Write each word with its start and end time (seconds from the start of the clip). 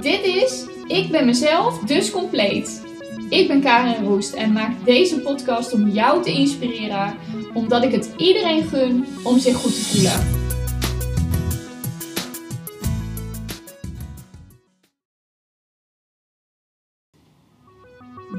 Dit 0.00 0.24
is 0.24 0.66
Ik 0.86 1.10
ben 1.10 1.26
mezelf, 1.26 1.78
dus 1.78 2.10
compleet. 2.10 2.82
Ik 3.28 3.48
ben 3.48 3.60
Karin 3.60 4.04
Roest 4.04 4.32
en 4.32 4.52
maak 4.52 4.84
deze 4.84 5.20
podcast 5.20 5.72
om 5.72 5.88
jou 5.88 6.22
te 6.22 6.32
inspireren, 6.32 7.16
omdat 7.54 7.84
ik 7.84 7.92
het 7.92 8.14
iedereen 8.16 8.62
gun 8.62 9.06
om 9.22 9.38
zich 9.38 9.56
goed 9.56 9.74
te 9.74 9.84
voelen. 9.84 10.38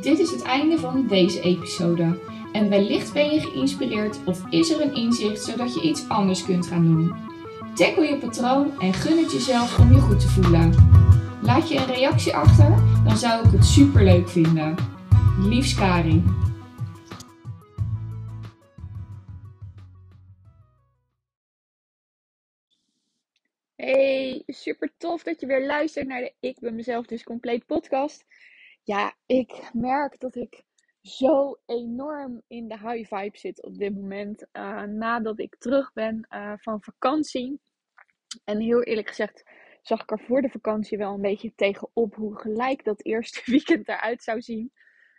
Dit 0.02 0.20
is 0.20 0.32
het 0.32 0.42
einde 0.42 0.78
van 0.78 1.08
deze 1.08 1.42
episode. 1.42 2.20
En 2.54 2.70
wellicht 2.70 3.14
ben 3.14 3.34
je 3.34 3.40
geïnspireerd 3.40 4.20
of 4.26 4.44
is 4.50 4.70
er 4.70 4.82
een 4.82 4.96
inzicht 4.96 5.44
zodat 5.44 5.74
je 5.74 5.82
iets 5.82 6.10
anders 6.10 6.46
kunt 6.46 6.68
gaan 6.68 6.84
doen. 6.84 7.31
Tackle 7.76 8.06
je 8.06 8.18
patroon 8.18 8.80
en 8.80 8.94
gun 8.94 9.18
het 9.18 9.32
jezelf 9.32 9.80
om 9.80 9.92
je 9.92 10.00
goed 10.00 10.20
te 10.20 10.28
voelen. 10.28 10.74
Laat 11.42 11.70
je 11.70 11.78
een 11.78 11.86
reactie 11.86 12.36
achter, 12.36 12.70
dan 13.04 13.18
zou 13.18 13.46
ik 13.46 13.52
het 13.52 13.66
super 13.66 14.04
leuk 14.04 14.30
vinden. 14.30 14.76
Liefs 15.40 15.76
Karin. 15.76 16.24
Hey, 23.76 24.44
super 24.48 24.92
tof 24.98 25.24
dat 25.24 25.40
je 25.40 25.46
weer 25.46 25.66
luistert 25.66 26.08
naar 26.08 26.22
de 26.22 26.34
Ik 26.40 26.60
ben 26.60 26.76
mezelf 26.76 27.06
dus 27.06 27.24
compleet 27.24 27.66
podcast. 27.66 28.26
Ja, 28.84 29.16
ik 29.26 29.70
merk 29.74 30.20
dat 30.20 30.36
ik 30.36 30.64
zo 31.02 31.60
enorm 31.66 32.42
in 32.48 32.68
de 32.68 32.78
high 32.78 33.16
vibe 33.16 33.38
zit 33.38 33.64
op 33.64 33.78
dit 33.78 33.96
moment. 33.96 34.46
Uh, 34.54 34.84
nadat 34.84 35.40
ik 35.40 35.56
terug 35.60 35.94
ben 35.94 36.28
uh, 36.30 36.54
van 36.58 36.82
vakantie. 36.82 37.60
En 38.44 38.60
heel 38.60 38.84
eerlijk 38.84 39.08
gezegd 39.08 39.44
zag 39.82 40.02
ik 40.02 40.12
er 40.12 40.20
voor 40.20 40.42
de 40.42 40.50
vakantie 40.50 40.98
wel 40.98 41.14
een 41.14 41.22
beetje 41.22 41.56
tegenop 41.56 42.16
hoe 42.16 42.40
gelijk 42.40 42.84
dat 42.84 43.04
eerste 43.04 43.42
weekend 43.52 43.88
eruit 43.88 44.24
zou 44.24 44.42
zien. 44.42 44.72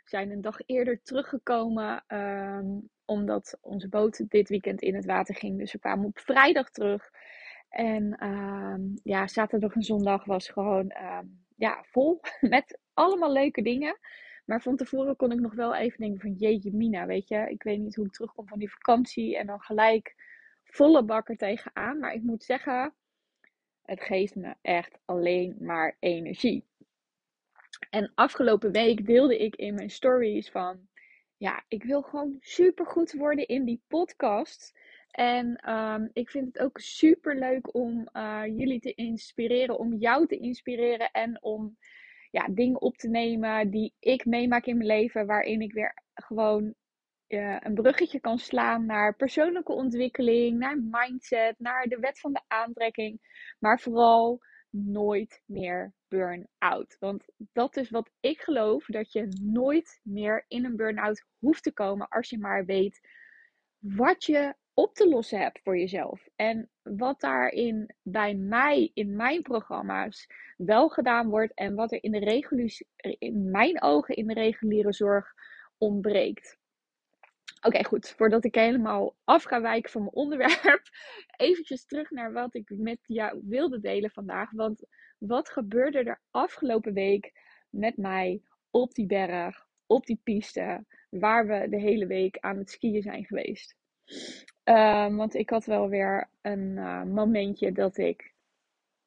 We 0.03 0.09
zijn 0.09 0.31
een 0.31 0.41
dag 0.41 0.59
eerder 0.67 1.03
teruggekomen, 1.03 2.05
um, 2.09 2.89
omdat 3.05 3.59
onze 3.61 3.89
boot 3.89 4.31
dit 4.31 4.49
weekend 4.49 4.83
in 4.83 4.95
het 4.95 5.05
water 5.05 5.35
ging. 5.35 5.59
Dus 5.59 5.73
we 5.73 5.79
kwamen 5.79 6.07
op 6.07 6.19
vrijdag 6.19 6.71
terug. 6.71 7.11
En 7.69 8.27
um, 8.27 8.95
ja, 9.03 9.27
zaterdag 9.27 9.75
en 9.75 9.83
zondag 9.83 10.25
was 10.25 10.49
gewoon 10.49 10.95
um, 11.19 11.45
ja, 11.57 11.85
vol 11.91 12.21
met 12.41 12.79
allemaal 12.95 13.33
leuke 13.33 13.63
dingen. 13.63 13.99
Maar 14.45 14.63
van 14.63 14.77
tevoren 14.77 15.17
kon 15.17 15.33
ik 15.33 15.41
nog 15.41 15.55
wel 15.55 15.75
even 15.75 16.01
denken 16.01 16.21
van 16.21 16.33
jeetje 16.33 16.73
mina, 16.73 17.07
weet 17.07 17.29
je. 17.29 17.51
Ik 17.51 17.63
weet 17.63 17.79
niet 17.79 17.95
hoe 17.95 18.07
ik 18.07 18.13
terugkom 18.13 18.49
van 18.49 18.59
die 18.59 18.71
vakantie 18.71 19.37
en 19.37 19.47
dan 19.47 19.61
gelijk 19.61 20.15
volle 20.65 21.05
bakker 21.05 21.37
tegenaan. 21.37 21.99
Maar 21.99 22.15
ik 22.15 22.23
moet 22.23 22.45
zeggen, 22.45 22.95
het 23.83 24.01
geeft 24.01 24.35
me 24.35 24.55
echt 24.61 24.99
alleen 25.05 25.57
maar 25.61 25.97
energie. 25.99 26.65
En 27.91 28.13
afgelopen 28.15 28.73
week 28.73 29.07
deelde 29.07 29.39
ik 29.39 29.57
in 29.57 29.75
mijn 29.75 29.91
stories 29.91 30.51
van, 30.51 30.89
ja, 31.37 31.65
ik 31.69 31.85
wil 31.85 32.03
gewoon 32.03 32.37
super 32.41 32.87
goed 32.87 33.13
worden 33.13 33.47
in 33.47 33.65
die 33.65 33.83
podcast. 33.87 34.79
En 35.11 35.71
um, 35.73 36.11
ik 36.13 36.31
vind 36.31 36.47
het 36.47 36.59
ook 36.59 36.79
super 36.79 37.39
leuk 37.39 37.75
om 37.75 38.09
uh, 38.13 38.43
jullie 38.47 38.81
te 38.81 38.95
inspireren, 38.95 39.79
om 39.79 39.95
jou 39.95 40.27
te 40.27 40.37
inspireren 40.39 41.11
en 41.11 41.43
om 41.43 41.77
ja, 42.33 42.49
dingen 42.51 42.81
op 42.81 42.97
te 42.97 43.09
nemen 43.09 43.71
die 43.71 43.95
ik 43.99 44.25
meemaak 44.25 44.67
in 44.67 44.77
mijn 44.77 44.89
leven, 44.89 45.27
waarin 45.27 45.61
ik 45.61 45.73
weer 45.73 46.03
gewoon 46.15 46.75
uh, 47.29 47.57
een 47.61 47.75
bruggetje 47.75 48.21
kan 48.21 48.39
slaan 48.39 48.87
naar 48.87 49.17
persoonlijke 49.17 49.73
ontwikkeling, 49.73 50.59
naar 50.59 50.79
mindset, 50.91 51.59
naar 51.59 51.85
de 51.87 51.99
wet 51.99 52.21
van 52.21 52.33
de 52.33 52.41
aantrekking, 52.47 53.21
maar 53.59 53.81
vooral 53.81 54.41
nooit 54.71 55.43
meer 55.47 55.93
burn-out. 56.09 56.97
Want 56.99 57.25
dat 57.53 57.77
is 57.77 57.91
wat 57.91 58.11
ik 58.21 58.41
geloof, 58.41 58.87
dat 58.87 59.13
je 59.13 59.29
nooit 59.43 60.01
meer 60.03 60.45
in 60.49 60.65
een 60.65 60.77
burn-out 60.77 61.25
hoeft 61.39 61.63
te 61.63 61.73
komen 61.73 62.09
als 62.09 62.31
je 62.31 62.39
maar 62.39 62.65
weet 62.65 63.01
wat 63.79 64.25
je 64.25 64.55
op 64.75 64.95
te 64.95 65.09
lossen 65.09 65.39
hebt 65.39 65.61
voor 65.63 65.79
jezelf. 65.79 66.29
En 66.37 66.71
wat 66.83 67.21
daarin 67.21 67.95
bij 68.03 68.35
mij, 68.35 68.91
in 68.95 69.17
mijn 69.17 69.43
programma's, 69.43 70.27
wel 70.57 70.89
gedaan 70.89 71.29
wordt 71.29 71.55
en 71.55 71.75
wat 71.75 71.93
er 71.93 72.03
in, 72.03 72.11
de 72.11 72.85
in 73.19 73.51
mijn 73.51 73.83
ogen 73.83 74.17
in 74.17 74.27
de 74.27 74.35
reguliere 74.35 74.93
zorg 74.93 75.33
ontbreekt. 75.79 76.61
Oké, 77.61 77.85
goed. 77.85 78.09
Voordat 78.09 78.45
ik 78.45 78.55
helemaal 78.55 79.17
af 79.25 79.43
ga 79.43 79.61
wijken 79.61 79.91
van 79.91 80.01
mijn 80.01 80.15
onderwerp, 80.15 80.83
eventjes 81.37 81.87
terug 81.87 82.11
naar 82.11 82.33
wat 82.33 82.55
ik 82.55 82.71
met 82.77 82.99
jou 83.07 83.41
wilde 83.45 83.81
delen 83.81 84.11
vandaag. 84.11 84.51
Want 84.51 84.85
wat 85.19 85.49
gebeurde 85.49 85.99
er 85.99 86.21
afgelopen 86.31 86.93
week 86.93 87.33
met 87.71 87.97
mij 87.97 88.43
op 88.71 88.95
die 88.95 89.07
berg, 89.07 89.67
op 89.87 90.07
die 90.07 90.21
piste, 90.23 90.85
waar 91.11 91.47
we 91.47 91.69
de 91.69 91.81
hele 91.81 92.07
week 92.07 92.39
aan 92.39 92.59
het 92.59 92.71
skiën 92.71 93.03
zijn 93.03 93.25
geweest? 93.25 93.77
Uh, 94.65 95.17
want 95.17 95.35
ik 95.35 95.51
had 95.51 95.65
wel 95.65 95.89
weer 95.89 96.31
een 96.41 96.77
uh, 96.77 97.03
momentje 97.03 97.73
dat 97.73 97.97
ik 97.97 98.35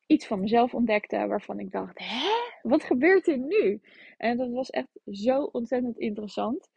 iets 0.05 0.27
van 0.27 0.39
mezelf 0.39 0.73
ontdekte 0.73 1.27
waarvan 1.27 1.59
ik 1.59 1.71
dacht: 1.71 1.99
hè, 1.99 2.29
wat 2.61 2.83
gebeurt 2.83 3.27
er 3.27 3.37
nu? 3.37 3.81
En 4.17 4.37
dat 4.37 4.51
was 4.51 4.69
echt 4.69 4.99
zo 5.05 5.43
ontzettend 5.43 5.97
interessant. 5.97 6.69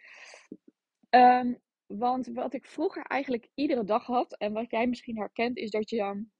Um, 1.10 1.58
want 1.86 2.26
wat 2.26 2.54
ik 2.54 2.66
vroeger 2.66 3.02
eigenlijk 3.02 3.48
iedere 3.54 3.84
dag 3.84 4.06
had, 4.06 4.36
en 4.36 4.52
wat 4.52 4.70
jij 4.70 4.86
misschien 4.86 5.18
herkent, 5.18 5.56
is 5.56 5.70
dat 5.70 5.90
je 5.90 5.96
dan 5.96 6.30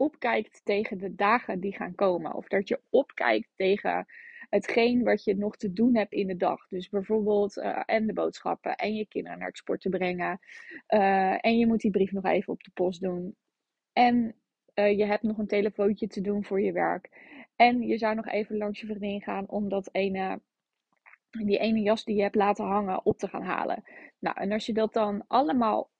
opkijkt 0.00 0.60
tegen 0.64 0.98
de 0.98 1.14
dagen 1.14 1.60
die 1.60 1.74
gaan 1.74 1.94
komen. 1.94 2.34
Of 2.34 2.48
dat 2.48 2.68
je 2.68 2.80
opkijkt 2.90 3.48
tegen 3.56 4.06
hetgeen 4.48 5.02
wat 5.02 5.24
je 5.24 5.36
nog 5.36 5.56
te 5.56 5.72
doen 5.72 5.96
hebt 5.96 6.12
in 6.12 6.26
de 6.26 6.36
dag. 6.36 6.68
Dus 6.68 6.88
bijvoorbeeld 6.88 7.56
uh, 7.56 7.82
en 7.86 8.06
de 8.06 8.12
boodschappen 8.12 8.76
en 8.76 8.94
je 8.94 9.06
kinderen 9.06 9.38
naar 9.38 9.48
het 9.48 9.56
sporten 9.56 9.90
brengen. 9.90 10.40
Uh, 10.88 11.44
en 11.44 11.58
je 11.58 11.66
moet 11.66 11.80
die 11.80 11.90
brief 11.90 12.12
nog 12.12 12.24
even 12.24 12.52
op 12.52 12.62
de 12.62 12.70
post 12.74 13.00
doen. 13.00 13.36
En 13.92 14.34
uh, 14.74 14.98
je 14.98 15.04
hebt 15.04 15.22
nog 15.22 15.38
een 15.38 15.46
telefoontje 15.46 16.06
te 16.06 16.20
doen 16.20 16.44
voor 16.44 16.60
je 16.60 16.72
werk. 16.72 17.08
En 17.56 17.82
je 17.82 17.98
zou 17.98 18.14
nog 18.14 18.26
even 18.26 18.56
langs 18.56 18.80
je 18.80 18.86
vriendin 18.86 19.22
gaan 19.22 19.48
om 19.48 19.68
dat 19.68 19.88
ene 19.92 20.40
die 21.30 21.58
ene 21.58 21.80
jas 21.80 22.04
die 22.04 22.16
je 22.16 22.22
hebt 22.22 22.34
laten 22.34 22.64
hangen 22.64 23.04
op 23.04 23.18
te 23.18 23.28
gaan 23.28 23.42
halen. 23.42 23.82
Nou, 24.18 24.36
en 24.40 24.52
als 24.52 24.66
je 24.66 24.72
dat 24.72 24.92
dan 24.92 25.24
allemaal 25.26 25.90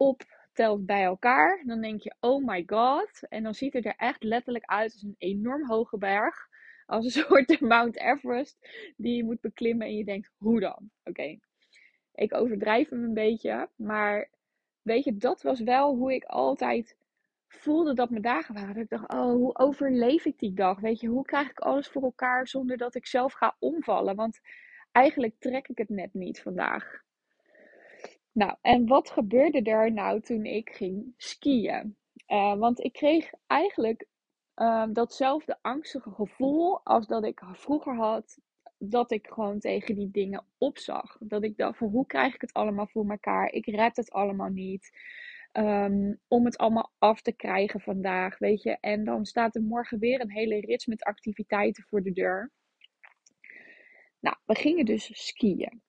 optelt 0.50 0.86
bij 0.86 1.04
elkaar, 1.04 1.62
dan 1.66 1.80
denk 1.80 2.02
je, 2.02 2.14
oh 2.20 2.44
my 2.44 2.62
god. 2.66 3.22
En 3.28 3.42
dan 3.42 3.54
ziet 3.54 3.72
het 3.72 3.86
er 3.86 3.94
echt 3.96 4.22
letterlijk 4.22 4.64
uit 4.64 4.92
als 4.92 5.02
een 5.02 5.14
enorm 5.18 5.66
hoge 5.66 5.98
berg. 5.98 6.48
Als 6.86 7.04
een 7.04 7.10
soort 7.24 7.60
Mount 7.60 7.98
Everest 7.98 8.58
die 8.96 9.16
je 9.16 9.24
moet 9.24 9.40
beklimmen. 9.40 9.86
En 9.86 9.96
je 9.96 10.04
denkt, 10.04 10.30
hoe 10.36 10.60
dan? 10.60 10.90
Oké, 11.04 11.38
ik 12.14 12.34
overdrijf 12.34 12.88
hem 12.88 13.04
een 13.04 13.14
beetje. 13.14 13.68
Maar 13.76 14.30
weet 14.82 15.04
je, 15.04 15.16
dat 15.16 15.42
was 15.42 15.60
wel 15.60 15.94
hoe 15.94 16.14
ik 16.14 16.24
altijd 16.24 16.96
voelde 17.48 17.94
dat 17.94 18.10
mijn 18.10 18.22
dagen 18.22 18.54
waren. 18.54 18.82
Ik 18.82 18.88
dacht, 18.88 19.12
oh, 19.12 19.32
hoe 19.32 19.58
overleef 19.58 20.24
ik 20.24 20.38
die 20.38 20.54
dag? 20.54 20.80
Weet 20.80 21.00
je, 21.00 21.08
hoe 21.08 21.24
krijg 21.24 21.50
ik 21.50 21.60
alles 21.60 21.88
voor 21.88 22.02
elkaar 22.02 22.48
zonder 22.48 22.76
dat 22.76 22.94
ik 22.94 23.06
zelf 23.06 23.32
ga 23.32 23.56
omvallen? 23.58 24.16
Want 24.16 24.40
eigenlijk 24.92 25.34
trek 25.38 25.68
ik 25.68 25.78
het 25.78 25.88
net 25.88 26.14
niet 26.14 26.42
vandaag. 26.42 27.02
Nou, 28.32 28.56
en 28.60 28.86
wat 28.86 29.10
gebeurde 29.10 29.62
er 29.62 29.92
nou 29.92 30.20
toen 30.20 30.44
ik 30.44 30.70
ging 30.70 31.14
skiën? 31.16 31.96
Uh, 32.28 32.54
want 32.54 32.84
ik 32.84 32.92
kreeg 32.92 33.30
eigenlijk 33.46 34.06
uh, 34.56 34.86
datzelfde 34.92 35.58
angstige 35.60 36.10
gevoel 36.10 36.80
als 36.84 37.06
dat 37.06 37.24
ik 37.24 37.42
vroeger 37.52 37.96
had. 37.96 38.38
Dat 38.78 39.10
ik 39.10 39.26
gewoon 39.26 39.58
tegen 39.58 39.94
die 39.94 40.10
dingen 40.10 40.44
opzag. 40.58 41.16
Dat 41.20 41.44
ik 41.44 41.56
dacht 41.56 41.78
van 41.78 41.88
hoe 41.88 42.06
krijg 42.06 42.34
ik 42.34 42.40
het 42.40 42.52
allemaal 42.52 42.86
voor 42.86 43.10
elkaar? 43.10 43.52
Ik 43.52 43.66
red 43.66 43.96
het 43.96 44.10
allemaal 44.10 44.48
niet. 44.48 44.90
Um, 45.52 46.20
om 46.28 46.44
het 46.44 46.58
allemaal 46.58 46.92
af 46.98 47.22
te 47.22 47.32
krijgen 47.32 47.80
vandaag, 47.80 48.38
weet 48.38 48.62
je. 48.62 48.76
En 48.80 49.04
dan 49.04 49.24
staat 49.24 49.54
er 49.54 49.62
morgen 49.62 49.98
weer 49.98 50.20
een 50.20 50.30
hele 50.30 50.60
rits 50.60 50.86
met 50.86 51.02
activiteiten 51.02 51.84
voor 51.88 52.02
de 52.02 52.12
deur. 52.12 52.50
Nou, 54.20 54.36
we 54.44 54.54
gingen 54.54 54.84
dus 54.84 55.26
skiën. 55.26 55.82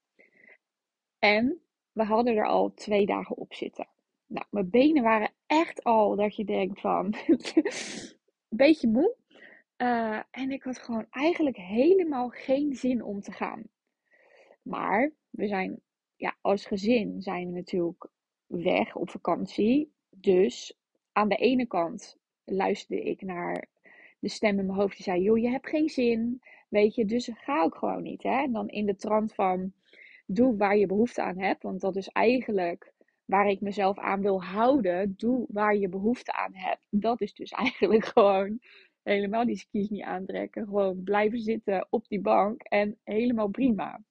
En 1.19 1.61
we 1.91 2.03
hadden 2.03 2.35
er 2.35 2.47
al 2.47 2.73
twee 2.73 3.05
dagen 3.05 3.37
op 3.37 3.53
zitten. 3.53 3.87
Nou, 4.25 4.45
mijn 4.49 4.69
benen 4.69 5.03
waren 5.03 5.31
echt 5.45 5.83
al 5.83 6.15
dat 6.15 6.35
je 6.35 6.45
denkt 6.45 6.79
van, 6.79 7.15
een 7.27 7.39
beetje 8.63 8.87
moe. 8.87 9.15
Uh, 9.77 10.19
en 10.31 10.51
ik 10.51 10.63
had 10.63 10.77
gewoon 10.77 11.05
eigenlijk 11.09 11.57
helemaal 11.57 12.29
geen 12.29 12.75
zin 12.75 13.03
om 13.03 13.21
te 13.21 13.31
gaan. 13.31 13.63
Maar 14.61 15.11
we 15.29 15.47
zijn, 15.47 15.81
ja, 16.15 16.35
als 16.41 16.65
gezin 16.65 17.21
zijn 17.21 17.47
we 17.47 17.53
natuurlijk 17.53 18.07
weg 18.45 18.95
op 18.95 19.09
vakantie. 19.09 19.93
Dus 20.09 20.77
aan 21.11 21.29
de 21.29 21.35
ene 21.35 21.65
kant 21.65 22.17
luisterde 22.43 23.03
ik 23.03 23.21
naar 23.21 23.67
de 24.19 24.29
stem 24.29 24.59
in 24.59 24.65
mijn 24.65 24.79
hoofd 24.79 24.95
die 24.95 25.03
zei: 25.03 25.21
Joh, 25.21 25.37
je 25.37 25.49
hebt 25.49 25.69
geen 25.69 25.89
zin. 25.89 26.41
Weet 26.69 26.95
je, 26.95 27.05
dus 27.05 27.29
ga 27.33 27.61
ook 27.63 27.75
gewoon 27.75 28.03
niet. 28.03 28.23
Hè? 28.23 28.41
En 28.43 28.51
dan 28.51 28.69
in 28.69 28.85
de 28.85 28.95
trant 28.95 29.33
van 29.33 29.73
doe 30.35 30.57
waar 30.57 30.77
je 30.77 30.85
behoefte 30.85 31.21
aan 31.21 31.37
hebt. 31.39 31.63
Want 31.63 31.81
dat 31.81 31.95
is 31.95 32.07
eigenlijk 32.07 32.93
waar 33.25 33.47
ik 33.47 33.61
mezelf 33.61 33.99
aan 33.99 34.21
wil 34.21 34.43
houden. 34.43 35.13
Doe 35.17 35.45
waar 35.49 35.75
je 35.75 35.89
behoefte 35.89 36.33
aan 36.33 36.55
hebt. 36.55 36.87
Dat 36.89 37.21
is 37.21 37.33
dus 37.33 37.51
eigenlijk 37.65 38.05
gewoon 38.05 38.59
helemaal 39.03 39.45
die 39.45 39.57
skis 39.57 39.89
niet 39.89 40.03
aantrekken. 40.03 40.65
Gewoon 40.65 41.03
blijven 41.03 41.39
zitten 41.39 41.87
op 41.89 42.07
die 42.07 42.21
bank 42.21 42.61
en 42.61 42.97
helemaal 43.03 43.47
prima. 43.47 44.01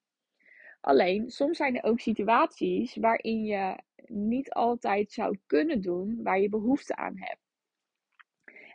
Alleen, 0.81 1.31
soms 1.31 1.57
zijn 1.57 1.77
er 1.77 1.83
ook 1.83 1.99
situaties 1.99 2.95
waarin 2.95 3.43
je 3.43 3.75
niet 4.05 4.51
altijd 4.51 5.11
zou 5.11 5.37
kunnen 5.45 5.81
doen 5.81 6.19
waar 6.23 6.39
je 6.39 6.49
behoefte 6.49 6.95
aan 6.95 7.17
hebt. 7.17 7.39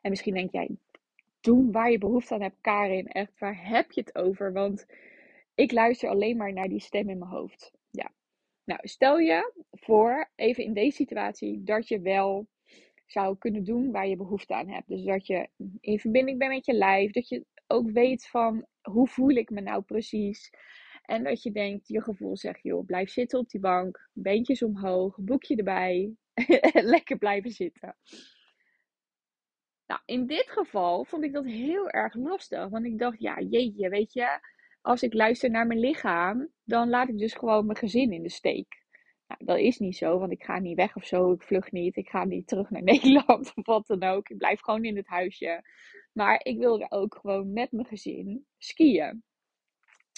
En 0.03 0.11
misschien 0.11 0.35
denk 0.35 0.53
jij, 0.53 0.77
doen 1.41 1.73
waar 1.73 1.91
je 1.91 1.99
behoefte 1.99 2.35
aan 2.35 2.41
hebt, 2.41 2.61
Karin, 2.61 3.07
echt, 3.07 3.39
waar 3.39 3.69
heb 3.69 3.93
je 3.93 4.01
het 4.01 4.15
over? 4.15 4.53
Want 4.53 4.87
ik 5.57 5.73
luister 5.73 6.09
alleen 6.09 6.37
maar 6.37 6.53
naar 6.53 6.69
die 6.69 6.81
stem 6.81 7.09
in 7.09 7.19
mijn 7.19 7.31
hoofd. 7.31 7.73
Ja. 7.91 8.13
Nou, 8.65 8.81
stel 8.83 9.19
je 9.19 9.53
voor, 9.71 10.31
even 10.35 10.65
in 10.65 10.73
deze 10.73 10.97
situatie, 10.97 11.63
dat 11.63 11.89
je 11.89 12.01
wel 12.01 12.49
zou 13.07 13.39
kunnen 13.39 13.65
doen 13.65 13.91
waar 13.91 14.07
je 14.07 14.17
behoefte 14.17 14.55
aan 14.55 14.69
hebt. 14.69 14.89
Dus 14.89 15.05
dat 15.05 15.27
je 15.27 15.49
in 15.81 15.99
verbinding 15.99 16.39
bent 16.39 16.53
met 16.53 16.67
je 16.67 16.73
lijf, 16.73 17.13
dat 17.13 17.29
je 17.29 17.45
ook 17.67 17.91
weet 17.91 18.27
van 18.27 18.67
hoe 18.83 19.09
voel 19.09 19.31
ik 19.31 19.51
me 19.51 19.61
nou 19.61 19.83
precies. 19.83 20.51
En 21.03 21.25
dat 21.25 21.43
je 21.43 21.53
denkt, 21.53 21.89
je 21.89 22.03
gevoel 22.03 22.37
zegt, 22.37 22.63
joh, 22.63 22.87
blijf 22.87 23.11
zitten 23.11 23.39
op 23.39 23.49
die 23.49 23.61
bank, 23.61 24.09
beentjes 24.13 24.63
omhoog, 24.63 25.17
boekje 25.21 25.57
erbij, 25.57 26.15
lekker 26.95 27.19
blijven 27.19 27.51
zitten. 27.51 27.97
Nou, 29.87 30.01
in 30.05 30.27
dit 30.27 30.51
geval 30.51 31.05
vond 31.05 31.25
ik 31.25 31.33
dat 31.33 31.45
heel 31.45 31.91
erg 31.91 32.15
lastig, 32.15 32.69
want 32.69 32.85
ik 32.85 32.99
dacht, 32.99 33.21
ja, 33.21 33.41
jeetje, 33.41 33.89
weet 33.89 34.13
je, 34.13 34.41
als 34.87 35.03
ik 35.03 35.15
luister 35.15 35.51
naar 35.51 35.67
mijn 35.67 35.81
lichaam, 35.81 36.49
dan 36.65 36.89
laat 36.89 37.09
ik 37.09 37.19
dus 37.19 37.35
gewoon 37.35 37.67
mijn 37.67 37.79
gezin 37.79 38.13
in 38.13 38.23
de 38.23 38.31
steek. 38.31 38.85
Nou, 39.27 39.45
dat 39.45 39.59
is 39.59 39.79
niet 39.79 39.97
zo, 39.97 40.19
want 40.19 40.33
ik 40.33 40.43
ga 40.43 40.59
niet 40.59 40.77
weg 40.77 40.97
of 40.97 41.05
zo, 41.05 41.33
ik 41.33 41.43
vlug 41.43 41.73
niet, 41.73 41.97
ik 41.97 42.09
ga 42.09 42.25
niet 42.25 42.47
terug 42.47 42.71
naar 42.71 42.83
Nederland 42.93 43.53
of 43.55 43.67
wat 43.67 43.87
dan 43.87 44.03
ook. 44.03 44.29
Ik 44.29 44.37
blijf 44.37 44.61
gewoon 44.61 44.85
in 44.85 44.97
het 44.97 45.07
huisje. 45.07 45.65
Maar 46.13 46.41
ik 46.43 46.59
wilde 46.59 46.87
ook 46.89 47.19
gewoon 47.21 47.53
met 47.53 47.73
mijn 47.73 47.87
gezin 47.87 48.47
skiën. 48.59 49.23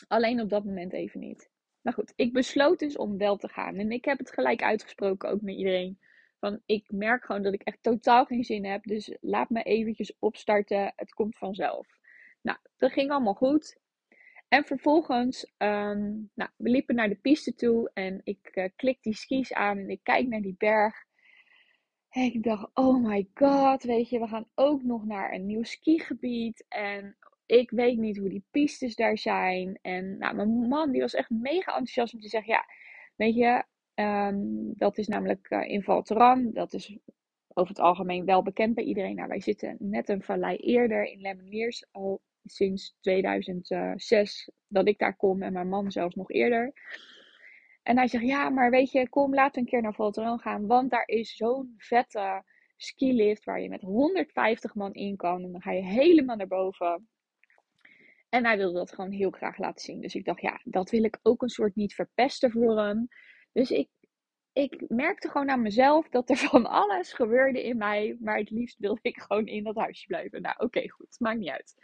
Alleen 0.08 0.40
op 0.40 0.48
dat 0.48 0.64
moment 0.64 0.92
even 0.92 1.20
niet. 1.20 1.50
Maar 1.80 1.92
goed, 1.92 2.12
ik 2.16 2.32
besloot 2.32 2.78
dus 2.78 2.96
om 2.96 3.18
wel 3.18 3.36
te 3.36 3.48
gaan. 3.48 3.76
En 3.76 3.90
ik 3.90 4.04
heb 4.04 4.18
het 4.18 4.32
gelijk 4.32 4.62
uitgesproken 4.62 5.28
ook 5.28 5.40
met 5.40 5.54
iedereen. 5.56 5.98
Van 6.38 6.62
ik 6.66 6.84
merk 6.90 7.24
gewoon 7.24 7.42
dat 7.42 7.54
ik 7.54 7.62
echt 7.62 7.82
totaal 7.82 8.24
geen 8.24 8.44
zin 8.44 8.64
heb. 8.64 8.84
Dus 8.84 9.16
laat 9.20 9.50
me 9.50 9.62
eventjes 9.62 10.16
opstarten. 10.18 10.92
Het 10.96 11.14
komt 11.14 11.38
vanzelf. 11.38 11.86
Nou, 12.40 12.58
dat 12.76 12.92
ging 12.92 13.10
allemaal 13.10 13.34
goed. 13.34 13.86
En 14.48 14.64
vervolgens, 14.64 15.52
um, 15.58 16.30
nou, 16.34 16.50
we 16.56 16.70
liepen 16.70 16.94
naar 16.94 17.08
de 17.08 17.18
piste 17.20 17.54
toe 17.54 17.90
en 17.94 18.20
ik 18.24 18.50
uh, 18.54 18.64
klik 18.76 19.02
die 19.02 19.14
skis 19.14 19.52
aan 19.52 19.78
en 19.78 19.90
ik 19.90 20.00
kijk 20.02 20.28
naar 20.28 20.40
die 20.40 20.54
berg. 20.58 21.06
En 22.08 22.22
ik 22.22 22.42
dacht, 22.42 22.70
oh 22.74 23.04
my 23.04 23.28
god, 23.34 23.82
weet 23.82 24.08
je, 24.08 24.18
we 24.18 24.26
gaan 24.26 24.48
ook 24.54 24.82
nog 24.82 25.04
naar 25.04 25.32
een 25.32 25.46
nieuw 25.46 25.62
skigebied. 25.62 26.64
En 26.68 27.16
ik 27.46 27.70
weet 27.70 27.98
niet 27.98 28.18
hoe 28.18 28.28
die 28.28 28.44
pistes 28.50 28.94
daar 28.94 29.18
zijn. 29.18 29.78
En 29.82 30.18
nou, 30.18 30.34
mijn 30.34 30.68
man 30.68 30.90
die 30.90 31.00
was 31.00 31.14
echt 31.14 31.30
mega 31.30 31.70
enthousiast 31.70 32.14
om 32.14 32.20
te 32.20 32.28
zeggen, 32.28 32.52
ja, 32.52 32.64
weet 33.16 33.34
je, 33.34 33.64
um, 34.02 34.72
dat 34.76 34.98
is 34.98 35.08
namelijk 35.08 35.50
uh, 35.50 35.68
in 35.68 35.82
Valteran. 35.82 36.50
Dat 36.52 36.72
is 36.72 36.98
over 37.48 37.68
het 37.68 37.84
algemeen 37.84 38.24
wel 38.24 38.42
bekend 38.42 38.74
bij 38.74 38.84
iedereen. 38.84 39.14
Nou, 39.14 39.28
wij 39.28 39.40
zitten 39.40 39.76
net 39.78 40.08
een 40.08 40.22
vallei 40.22 40.56
eerder 40.56 41.04
in 41.04 41.20
Lemmermeers, 41.20 41.86
al 41.92 42.20
sinds 42.50 42.96
2006 43.00 44.50
dat 44.66 44.88
ik 44.88 44.98
daar 44.98 45.16
kom 45.16 45.42
en 45.42 45.52
mijn 45.52 45.68
man 45.68 45.90
zelfs 45.90 46.14
nog 46.14 46.30
eerder. 46.30 46.72
En 47.82 47.96
hij 47.96 48.08
zegt, 48.08 48.24
ja, 48.24 48.50
maar 48.50 48.70
weet 48.70 48.90
je, 48.90 49.08
kom, 49.08 49.34
laten 49.34 49.52
we 49.54 49.60
een 49.60 49.66
keer 49.66 49.82
naar 49.82 49.94
Valteran 49.94 50.38
gaan, 50.38 50.66
want 50.66 50.90
daar 50.90 51.06
is 51.06 51.36
zo'n 51.36 51.74
vette 51.76 52.42
skilift 52.76 53.44
waar 53.44 53.60
je 53.60 53.68
met 53.68 53.80
150 53.80 54.74
man 54.74 54.92
in 54.92 55.16
kan. 55.16 55.44
En 55.44 55.52
dan 55.52 55.62
ga 55.62 55.72
je 55.72 55.82
helemaal 55.82 56.36
naar 56.36 56.46
boven. 56.46 57.08
En 58.28 58.44
hij 58.44 58.56
wilde 58.56 58.78
dat 58.78 58.92
gewoon 58.92 59.10
heel 59.10 59.30
graag 59.30 59.58
laten 59.58 59.84
zien. 59.84 60.00
Dus 60.00 60.14
ik 60.14 60.24
dacht, 60.24 60.40
ja, 60.40 60.60
dat 60.64 60.90
wil 60.90 61.04
ik 61.04 61.18
ook 61.22 61.42
een 61.42 61.48
soort 61.48 61.74
niet 61.74 61.94
verpesten 61.94 62.50
voor 62.50 62.78
hem. 62.78 63.08
Dus 63.52 63.70
ik, 63.70 63.88
ik 64.52 64.84
merkte 64.88 65.28
gewoon 65.28 65.50
aan 65.50 65.62
mezelf 65.62 66.08
dat 66.08 66.30
er 66.30 66.36
van 66.36 66.66
alles 66.66 67.12
gebeurde 67.12 67.62
in 67.64 67.76
mij. 67.76 68.16
Maar 68.20 68.38
het 68.38 68.50
liefst 68.50 68.78
wilde 68.78 69.00
ik 69.02 69.20
gewoon 69.20 69.46
in 69.46 69.64
dat 69.64 69.76
huisje 69.76 70.06
blijven. 70.06 70.42
Nou, 70.42 70.54
oké, 70.58 70.88
goed. 70.88 71.16
Maakt 71.18 71.38
niet 71.38 71.50
uit. 71.50 71.74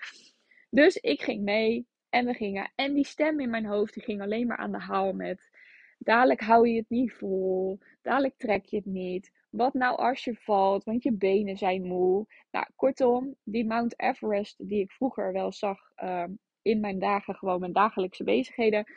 Dus 0.75 0.97
ik 0.97 1.23
ging 1.23 1.43
mee 1.43 1.87
en 2.09 2.27
we 2.27 2.35
gingen. 2.35 2.73
En 2.75 2.95
die 2.95 3.07
stem 3.07 3.41
in 3.41 3.51
mijn 3.51 3.67
hoofd 3.67 3.95
die 3.95 4.03
ging 4.03 4.21
alleen 4.21 4.47
maar 4.47 4.57
aan 4.57 4.73
de 4.73 4.79
haal 4.79 5.13
met. 5.13 5.51
Dadelijk 5.99 6.41
hou 6.41 6.69
je 6.69 6.77
het 6.77 6.89
niet 6.89 7.13
vol. 7.13 7.79
Dadelijk 8.03 8.35
trek 8.37 8.65
je 8.65 8.77
het 8.77 8.85
niet. 8.85 9.33
Wat 9.51 9.75
nou 9.75 9.97
als 9.97 10.25
je 10.25 10.35
valt, 10.35 10.85
want 10.85 11.03
je 11.03 11.13
benen 11.13 11.57
zijn 11.57 11.87
moe. 11.87 12.27
Nou, 12.51 12.67
kortom, 12.77 13.35
die 13.43 13.67
Mount 13.67 14.01
Everest 14.01 14.69
die 14.69 14.81
ik 14.81 14.91
vroeger 14.91 15.33
wel 15.33 15.53
zag 15.53 15.79
uh, 16.03 16.25
in 16.63 16.81
mijn 16.81 16.99
dagen, 16.99 17.35
gewoon 17.35 17.61
mijn 17.61 17.73
dagelijkse 17.73 18.25
bezigheden. 18.25 18.93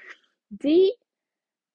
Die 0.47 0.97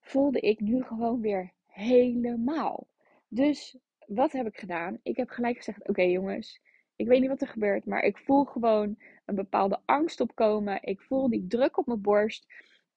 voelde 0.00 0.40
ik 0.40 0.60
nu 0.60 0.82
gewoon 0.82 1.20
weer 1.20 1.52
helemaal. 1.66 2.86
Dus 3.28 3.78
wat 4.06 4.32
heb 4.32 4.46
ik 4.46 4.58
gedaan? 4.58 4.98
Ik 5.02 5.16
heb 5.16 5.28
gelijk 5.28 5.56
gezegd: 5.56 5.88
Oké, 5.88 6.02
jongens, 6.02 6.60
ik 7.02 7.08
weet 7.08 7.20
niet 7.20 7.28
wat 7.28 7.40
er 7.40 7.48
gebeurt, 7.48 7.86
maar 7.86 8.02
ik 8.02 8.18
voel 8.18 8.44
gewoon 8.44 8.96
een 9.24 9.34
bepaalde 9.34 9.80
angst 9.84 10.20
opkomen. 10.20 10.82
Ik 10.82 11.00
voel 11.00 11.30
die 11.30 11.46
druk 11.46 11.78
op 11.78 11.86
mijn 11.86 12.00
borst. 12.00 12.46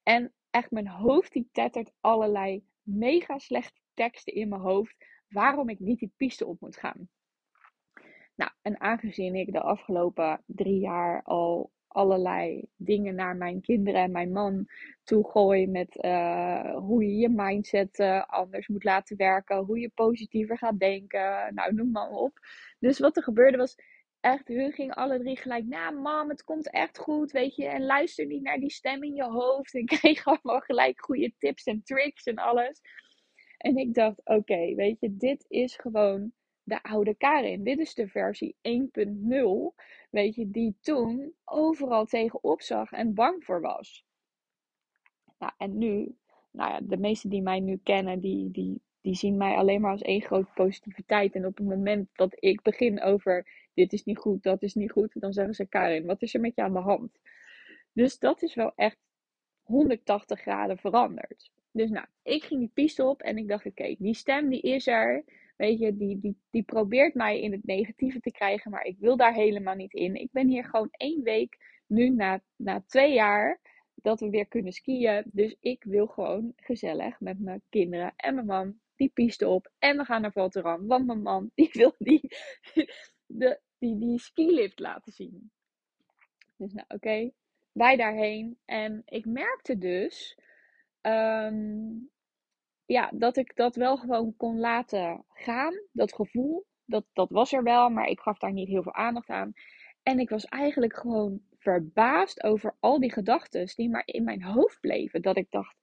En 0.04 0.34
echt 0.50 0.72
mijn 0.72 0.88
hoofd 0.88 1.34
die 1.34 1.50
tettert 1.52 1.92
allerlei 2.02 2.64
mega 2.82 3.38
slechte 3.38 3.82
teksten 3.94 4.34
in 4.34 4.50
mijn 4.50 4.62
hoofd. 4.62 4.96
Waarom 5.30 5.70
ik 5.70 5.80
niet 5.80 6.00
die 6.00 6.14
piste 6.18 6.46
op 6.46 6.60
moet 6.60 6.78
gaan. 6.78 7.10
Nou, 8.36 8.52
en 8.62 8.80
aangezien 8.80 9.36
ik 9.36 9.52
de 9.52 9.62
afgelopen 9.62 10.44
drie 10.46 10.80
jaar 10.80 11.24
al 11.24 11.72
allerlei 11.88 12.66
dingen 12.76 13.16
naar 13.16 13.36
mijn 13.36 13.62
kinderen 13.62 14.02
en 14.02 14.12
mijn 14.12 14.32
man 14.32 14.68
toe 15.04 15.30
gooi. 15.30 15.68
Met 15.68 15.98
uh, 16.04 16.76
hoe 16.76 17.06
je 17.06 17.16
je 17.16 17.30
mindset 17.30 18.00
uh, 18.00 18.24
anders 18.26 18.68
moet 18.68 18.84
laten 18.84 19.18
werken. 19.18 19.58
Hoe 19.58 19.80
je 19.80 19.92
positiever 19.96 20.58
gaat 20.58 20.80
denken. 20.80 21.54
Nou, 21.54 21.74
noem 21.74 21.92
maar 21.92 22.10
op. 22.10 22.40
Dus 22.80 23.00
wat 23.00 23.18
er 23.18 23.24
gebeurde 23.24 23.58
was 23.58 23.76
echt, 24.26 24.48
hun 24.48 24.72
gingen 24.72 24.96
alle 24.96 25.20
drie 25.20 25.38
gelijk, 25.38 25.66
nou 25.66 25.96
mam, 25.96 26.30
het 26.30 26.44
komt 26.44 26.72
echt 26.72 26.98
goed, 26.98 27.32
weet 27.32 27.56
je. 27.56 27.66
En 27.66 27.86
luister 27.86 28.26
niet 28.26 28.42
naar 28.42 28.60
die 28.60 28.72
stem 28.72 29.04
in 29.04 29.14
je 29.14 29.24
hoofd. 29.24 29.74
En 29.80 29.86
kreeg 29.86 30.26
allemaal 30.26 30.60
gelijk 30.60 31.02
goede 31.02 31.34
tips 31.38 31.64
en 31.64 31.84
tricks 31.84 32.24
en 32.24 32.38
alles. 32.38 32.82
En 33.58 33.78
ik 33.78 33.94
dacht, 33.94 34.22
oké, 34.24 34.76
weet 34.76 35.00
je, 35.00 35.16
dit 35.18 35.46
is 35.48 35.76
gewoon 35.76 36.32
de 36.64 36.84
oude 36.84 37.16
Karin. 37.16 37.64
Dit 37.64 37.80
is 37.80 37.94
de 37.94 38.08
versie 38.08 38.56
1.0, 38.62 39.76
weet 40.10 40.36
je, 40.36 40.50
die 40.52 40.76
toen 40.82 41.34
overal 41.44 42.06
tegenop 42.06 42.62
zag 42.62 42.92
en 42.92 43.14
bang 43.14 43.44
voor 43.44 43.62
was. 43.62 44.06
Nou, 45.40 45.52
en 45.58 45.78
nu, 45.78 46.16
nou 46.52 46.72
ja, 46.72 46.80
de 46.84 46.98
meesten 46.98 47.30
die 47.30 47.42
mij 47.42 47.60
nu 47.60 47.80
kennen, 47.84 48.20
die, 48.20 48.52
die, 48.52 48.82
die 49.02 49.16
zien 49.16 49.38
mij 49.38 49.56
alleen 49.56 49.82
maar 49.82 49.92
als 49.92 50.02
één 50.02 50.22
grote 50.22 50.52
positiviteit. 50.54 51.36
En 51.36 51.46
op 51.46 51.58
het 51.58 51.68
moment 51.68 52.10
dat 52.14 52.36
ik 52.40 52.62
begin 52.62 53.02
over 53.02 53.46
dit 53.76 53.94
is 53.94 54.04
niet 54.04 54.18
goed, 54.18 54.44
dat 54.44 54.62
is 54.62 54.74
niet 54.74 54.92
goed, 54.92 55.20
dan 55.20 55.34
zeggen 55.34 55.54
ze 55.54 55.68
Karin, 55.68 56.06
wat 56.06 56.22
is 56.22 56.34
er 56.34 56.40
met 56.40 56.56
je 56.56 56.62
aan 56.62 56.74
de 56.74 56.80
hand? 56.80 57.20
Dus 57.94 58.20
dat 58.20 58.42
is 58.42 58.56
wel 58.56 58.72
echt 58.76 58.98
180 59.64 60.42
graden 60.42 60.78
veranderd. 60.78 61.52
Dus 61.72 61.90
nou, 61.90 62.06
ik 62.24 62.44
ging 62.44 62.60
die 62.60 62.72
piste 62.74 63.04
op 63.04 63.22
en 63.22 63.38
ik 63.38 63.48
dacht, 63.48 63.66
oké, 63.66 63.96
die 64.00 64.14
stem 64.14 64.50
die 64.50 64.62
is 64.62 64.88
er. 64.88 65.24
Weet 65.58 65.80
je, 65.80 65.98
die, 65.98 66.20
die, 66.20 66.38
die 66.50 66.64
probeert 66.64 67.14
mij 67.14 67.42
in 67.42 67.52
het 67.52 67.66
negatieve 67.66 68.20
te 68.20 68.32
krijgen, 68.32 68.72
maar 68.72 68.86
ik 68.86 69.00
wil 69.00 69.18
daar 69.18 69.34
helemaal 69.34 69.76
niet 69.76 69.94
in. 69.94 70.16
Ik 70.16 70.32
ben 70.32 70.48
hier 70.48 70.64
gewoon 70.64 70.90
één 70.92 71.24
week, 71.24 71.58
nu 71.88 72.10
na, 72.10 72.42
na 72.56 72.84
twee 72.88 73.14
jaar, 73.14 73.60
dat 73.96 74.20
we 74.20 74.30
weer 74.30 74.48
kunnen 74.48 74.74
skiën. 74.74 75.24
Dus 75.26 75.56
ik 75.60 75.84
wil 75.84 76.08
gewoon 76.08 76.54
gezellig 76.56 77.20
met 77.20 77.40
mijn 77.40 77.62
kinderen 77.70 78.14
en 78.16 78.36
mijn 78.36 78.46
man 78.46 78.80
die 78.96 79.12
piste 79.14 79.48
op. 79.48 79.72
En 79.80 79.98
we 79.98 80.04
gaan 80.04 80.22
naar 80.22 80.32
Valteran, 80.32 80.88
want 80.88 81.06
mijn 81.06 81.22
man 81.22 81.52
die 81.56 81.70
wil 81.72 81.96
die, 81.98 82.30
de, 83.26 83.60
die, 83.78 83.98
die 83.98 84.20
skilift 84.20 84.80
laten 84.80 85.12
zien. 85.12 85.52
Dus 86.58 86.74
nou, 86.74 86.86
oké, 86.88 87.32
wij 87.72 87.96
daarheen. 87.96 88.58
En 88.66 89.02
ik 89.06 89.26
merkte 89.26 89.78
dus 89.78 90.38
um, 91.02 92.10
ja, 92.86 93.12
dat 93.14 93.38
ik 93.38 93.56
dat 93.56 93.76
wel 93.76 93.98
gewoon 93.98 94.34
kon 94.38 94.60
laten 94.60 95.26
gaan. 95.30 95.82
Dat 95.92 96.14
gevoel, 96.14 96.66
dat, 96.86 97.06
dat 97.14 97.30
was 97.30 97.54
er 97.54 97.64
wel, 97.64 97.90
maar 97.90 98.08
ik 98.08 98.20
gaf 98.20 98.38
daar 98.38 98.54
niet 98.54 98.68
heel 98.68 98.84
veel 98.84 98.94
aandacht 98.94 99.30
aan. 99.30 99.54
En 100.04 100.20
ik 100.20 100.30
was 100.30 100.46
eigenlijk 100.46 100.96
gewoon 100.96 101.42
verbaasd 101.58 102.44
over 102.44 102.76
al 102.80 103.00
die 103.00 103.12
gedachten 103.12 103.72
die 103.76 103.90
maar 103.90 104.04
in 104.06 104.24
mijn 104.24 104.44
hoofd 104.44 104.80
bleven. 104.80 105.22
Dat 105.22 105.38
ik 105.38 105.52
dacht, 105.52 105.76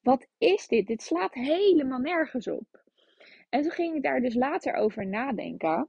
wat 0.00 0.26
is 0.38 0.68
dit? 0.68 0.86
Dit 0.86 1.02
slaat 1.02 1.34
helemaal 1.34 1.98
nergens 1.98 2.48
op. 2.48 2.82
En 3.48 3.62
toen 3.62 3.70
ging 3.70 3.96
ik 3.96 4.02
daar 4.02 4.20
dus 4.20 4.34
later 4.34 4.74
over 4.74 5.06
nadenken. 5.06 5.88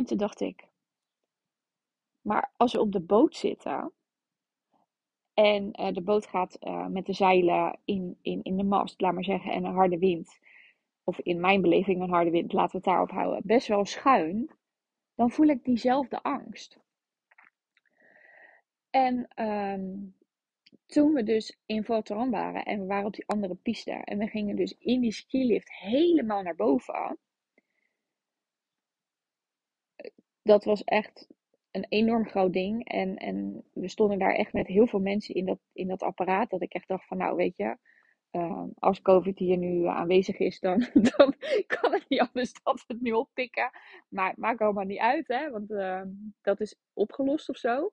En 0.00 0.06
toen 0.06 0.18
dacht 0.18 0.40
ik, 0.40 0.68
maar 2.20 2.52
als 2.56 2.72
we 2.72 2.80
op 2.80 2.92
de 2.92 3.00
boot 3.00 3.36
zitten 3.36 3.92
en 5.34 5.80
uh, 5.80 5.92
de 5.92 6.00
boot 6.02 6.26
gaat 6.26 6.56
uh, 6.60 6.86
met 6.86 7.06
de 7.06 7.12
zeilen 7.12 7.78
in, 7.84 8.18
in, 8.22 8.42
in 8.42 8.56
de 8.56 8.62
mast, 8.62 9.00
laat 9.00 9.12
maar 9.12 9.24
zeggen, 9.24 9.52
en 9.52 9.64
een 9.64 9.74
harde 9.74 9.98
wind, 9.98 10.38
of 11.04 11.18
in 11.18 11.40
mijn 11.40 11.60
beleving 11.60 12.00
een 12.00 12.10
harde 12.10 12.30
wind, 12.30 12.52
laten 12.52 12.70
we 12.70 12.76
het 12.76 12.86
daarop 12.86 13.10
houden, 13.10 13.42
best 13.44 13.66
wel 13.66 13.84
schuin, 13.84 14.50
dan 15.14 15.30
voel 15.30 15.46
ik 15.46 15.64
diezelfde 15.64 16.22
angst. 16.22 16.78
En 18.90 19.28
ehm, 19.34 19.96
toen 20.86 21.12
we 21.12 21.22
dus 21.22 21.58
in 21.66 21.84
Volteran 21.84 22.30
waren 22.30 22.64
en 22.64 22.80
we 22.80 22.86
waren 22.86 23.06
op 23.06 23.14
die 23.14 23.26
andere 23.26 23.54
piste 23.54 23.92
en 23.92 24.18
we 24.18 24.26
gingen 24.26 24.56
dus 24.56 24.76
in 24.78 25.00
die 25.00 25.12
skilift 25.12 25.72
helemaal 25.72 26.42
naar 26.42 26.56
boven. 26.56 27.18
Dat 30.42 30.64
was 30.64 30.84
echt 30.84 31.26
een 31.70 31.86
enorm 31.88 32.28
groot 32.28 32.52
ding. 32.52 32.88
En, 32.88 33.16
en 33.16 33.64
we 33.72 33.88
stonden 33.88 34.18
daar 34.18 34.34
echt 34.34 34.52
met 34.52 34.66
heel 34.66 34.86
veel 34.86 35.00
mensen 35.00 35.34
in 35.34 35.46
dat, 35.46 35.58
in 35.72 35.88
dat 35.88 36.02
apparaat. 36.02 36.50
Dat 36.50 36.62
ik 36.62 36.72
echt 36.72 36.88
dacht 36.88 37.06
van 37.06 37.16
nou 37.16 37.36
weet 37.36 37.56
je, 37.56 37.76
uh, 38.32 38.62
als 38.78 39.02
COVID 39.02 39.38
hier 39.38 39.56
nu 39.56 39.86
aanwezig 39.86 40.38
is, 40.38 40.60
dan, 40.60 40.78
dan 41.16 41.34
kan 41.66 41.92
het 41.92 42.04
niet 42.08 42.20
anders 42.20 42.52
we 42.62 42.82
het 42.86 43.00
nu 43.00 43.12
oppikken. 43.12 43.70
Maar 44.08 44.34
maakt 44.36 44.60
allemaal 44.60 44.84
niet 44.84 44.98
uit, 44.98 45.28
hè, 45.28 45.50
want 45.50 45.70
uh, 45.70 46.02
dat 46.42 46.60
is 46.60 46.76
opgelost 46.92 47.48
of 47.48 47.56
zo. 47.56 47.90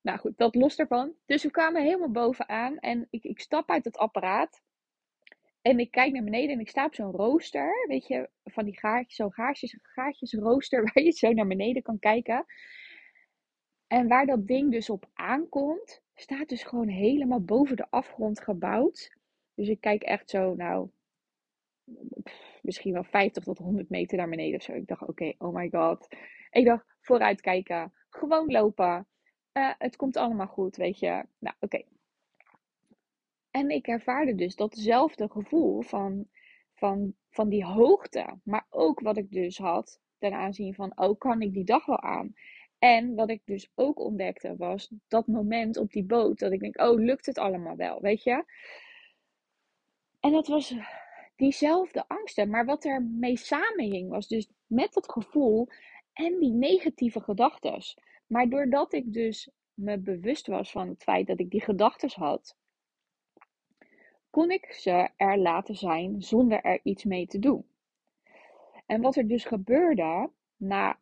Nou 0.00 0.18
goed, 0.18 0.38
dat 0.38 0.54
los 0.54 0.76
ervan. 0.76 1.14
Dus 1.26 1.42
we 1.42 1.50
kwamen 1.50 1.82
helemaal 1.82 2.10
bovenaan 2.10 2.78
en 2.78 3.06
ik, 3.10 3.24
ik 3.24 3.40
stap 3.40 3.70
uit 3.70 3.84
het 3.84 3.96
apparaat. 3.96 4.62
En 5.62 5.78
ik 5.78 5.90
kijk 5.90 6.12
naar 6.12 6.24
beneden 6.24 6.50
en 6.50 6.60
ik 6.60 6.68
sta 6.68 6.84
op 6.84 6.94
zo'n 6.94 7.10
rooster. 7.10 7.86
Weet 7.88 8.06
je, 8.06 8.28
van 8.44 8.64
die 8.64 8.78
gaatjes, 8.78 9.16
zo 9.16 9.28
gaatjes, 9.28 9.78
gaatjes 9.82 10.32
rooster 10.32 10.82
waar 10.84 11.04
je 11.04 11.12
zo 11.12 11.32
naar 11.32 11.46
beneden 11.46 11.82
kan 11.82 11.98
kijken. 11.98 12.44
En 13.86 14.08
waar 14.08 14.26
dat 14.26 14.46
ding 14.46 14.70
dus 14.70 14.90
op 14.90 15.08
aankomt, 15.12 16.02
staat 16.14 16.48
dus 16.48 16.62
gewoon 16.62 16.88
helemaal 16.88 17.40
boven 17.40 17.76
de 17.76 17.90
afgrond 17.90 18.40
gebouwd. 18.40 19.16
Dus 19.54 19.68
ik 19.68 19.80
kijk 19.80 20.02
echt 20.02 20.30
zo, 20.30 20.54
nou, 20.54 20.90
misschien 22.62 22.92
wel 22.92 23.04
50 23.04 23.44
tot 23.44 23.58
100 23.58 23.88
meter 23.88 24.16
naar 24.18 24.28
beneden 24.28 24.56
of 24.56 24.62
zo. 24.62 24.72
Ik 24.72 24.86
dacht, 24.86 25.08
oké, 25.08 25.32
oh 25.38 25.54
my 25.54 25.68
god. 25.70 26.08
Ik 26.50 26.64
dacht, 26.64 26.84
vooruit 27.00 27.40
kijken, 27.40 27.92
gewoon 28.08 28.50
lopen. 28.50 29.06
Uh, 29.52 29.72
het 29.78 29.96
komt 29.96 30.16
allemaal 30.16 30.46
goed, 30.46 30.76
weet 30.76 30.98
je. 30.98 31.24
Nou, 31.38 31.56
oké. 31.60 31.82
En 33.50 33.70
ik 33.70 33.86
ervaarde 33.86 34.34
dus 34.34 34.56
datzelfde 34.56 35.28
gevoel 35.30 35.82
van, 35.82 36.28
van, 36.74 37.14
van 37.30 37.48
die 37.48 37.64
hoogte. 37.64 38.38
Maar 38.44 38.66
ook 38.70 39.00
wat 39.00 39.16
ik 39.16 39.30
dus 39.30 39.58
had 39.58 40.00
ten 40.18 40.32
aanzien 40.32 40.74
van, 40.74 40.92
oh, 40.98 41.18
kan 41.18 41.42
ik 41.42 41.52
die 41.52 41.64
dag 41.64 41.86
wel 41.86 42.00
aan? 42.00 42.32
En 42.78 43.14
wat 43.14 43.30
ik 43.30 43.42
dus 43.44 43.70
ook 43.74 43.98
ontdekte 43.98 44.56
was 44.56 44.92
dat 45.08 45.26
moment 45.26 45.76
op 45.76 45.90
die 45.90 46.04
boot. 46.04 46.38
Dat 46.38 46.52
ik 46.52 46.60
denk, 46.60 46.80
oh, 46.80 46.98
lukt 46.98 47.26
het 47.26 47.38
allemaal 47.38 47.76
wel, 47.76 48.00
weet 48.00 48.22
je? 48.22 48.44
En 50.20 50.32
dat 50.32 50.46
was 50.46 50.74
diezelfde 51.36 52.08
angsten. 52.08 52.50
Maar 52.50 52.64
wat 52.64 52.84
er 52.84 53.02
mee 53.02 53.36
samenhing 53.36 54.10
was 54.10 54.28
dus 54.28 54.50
met 54.66 54.92
dat 54.92 55.12
gevoel 55.12 55.68
en 56.12 56.38
die 56.38 56.52
negatieve 56.52 57.20
gedachten. 57.20 57.82
Maar 58.26 58.48
doordat 58.48 58.92
ik 58.92 59.12
dus 59.12 59.50
me 59.74 59.98
bewust 59.98 60.46
was 60.46 60.70
van 60.70 60.88
het 60.88 61.02
feit 61.02 61.26
dat 61.26 61.40
ik 61.40 61.50
die 61.50 61.62
gedachten 61.62 62.10
had, 62.14 62.56
kon 64.30 64.50
ik 64.50 64.72
ze 64.72 65.08
er 65.16 65.38
laten 65.38 65.76
zijn 65.76 66.22
zonder 66.22 66.60
er 66.60 66.80
iets 66.82 67.04
mee 67.04 67.26
te 67.26 67.38
doen. 67.38 67.64
En 68.86 69.00
wat 69.00 69.16
er 69.16 69.28
dus 69.28 69.44
gebeurde 69.44 70.30
na 70.56 70.98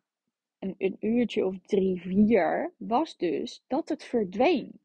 een, 0.59 0.75
een 0.77 0.97
uurtje 0.99 1.45
of 1.45 1.59
drie, 1.65 2.01
vier, 2.01 2.73
was 2.77 3.17
dus 3.17 3.63
dat 3.67 3.89
het 3.89 4.03
verdween. 4.03 4.79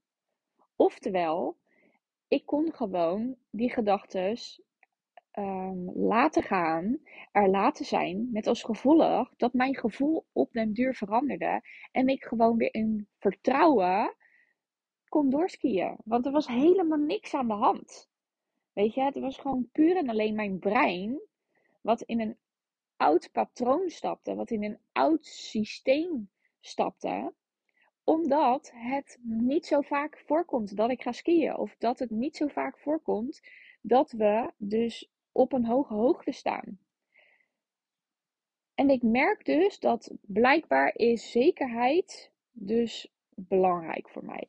Oftewel, 0.77 1.57
ik 2.29 2.47
kon 2.47 2.73
gewoon 2.73 3.37
die 3.51 3.71
gedachten 3.71 4.37
um, 5.39 5.91
laten 5.95 6.43
gaan, 6.43 6.99
er 7.33 7.49
laten 7.49 7.85
zijn, 7.85 8.29
met 8.33 8.47
als 8.47 8.63
gevolg 8.63 9.33
dat 9.37 9.53
mijn 9.53 9.77
gevoel 9.77 10.27
op 10.33 10.53
den 10.53 10.73
duur 10.73 10.95
veranderde 10.95 11.63
en 11.93 12.09
ik 12.09 12.25
gewoon 12.25 12.57
weer 12.57 12.75
in 12.75 13.09
vertrouwen 13.19 14.15
kon 15.09 15.31
doorskiën. 15.31 15.97
Want 16.05 16.27
er 16.27 16.33
was 16.33 16.47
helemaal 16.47 16.99
niks 16.99 17.35
aan 17.35 17.49
de 17.49 17.55
hand. 17.55 18.09
Weet 18.75 18.95
je, 18.95 19.03
het 19.03 19.19
was 19.19 19.39
gewoon 19.39 19.69
puur 19.73 19.97
en 19.97 20.09
alleen 20.09 20.35
mijn 20.35 20.59
brein 20.59 21.21
wat 21.81 22.03
in 22.03 22.21
een 22.21 22.37
oud 22.97 23.29
patroon 23.33 23.91
stapte, 23.91 24.35
wat 24.35 24.51
in 24.51 24.65
een 24.65 24.79
oud 24.93 25.27
systeem 25.27 26.31
stapte 26.61 27.33
omdat 28.05 28.73
het 28.75 29.19
niet 29.23 29.67
zo 29.67 29.81
vaak 29.81 30.23
voorkomt 30.27 30.77
dat 30.77 30.91
ik 30.91 31.03
ga 31.03 31.13
skiën. 31.13 31.57
Of 31.57 31.77
dat 31.79 31.99
het 31.99 32.11
niet 32.11 32.37
zo 32.37 32.47
vaak 32.47 32.79
voorkomt 32.79 33.41
dat 33.81 34.13
we 34.13 34.53
dus 34.57 35.11
op 35.33 35.53
een 35.53 35.67
hoge 35.67 35.95
hoogte 35.95 36.33
staan. 36.33 36.79
En 38.75 38.91
ik 38.91 39.03
merk 39.03 39.45
dus 39.45 39.79
dat 39.79 40.13
blijkbaar 40.21 40.95
is 40.95 41.31
zekerheid 41.31 42.33
dus 42.51 43.13
belangrijk 43.29 44.09
voor 44.09 44.25
mij. 44.25 44.49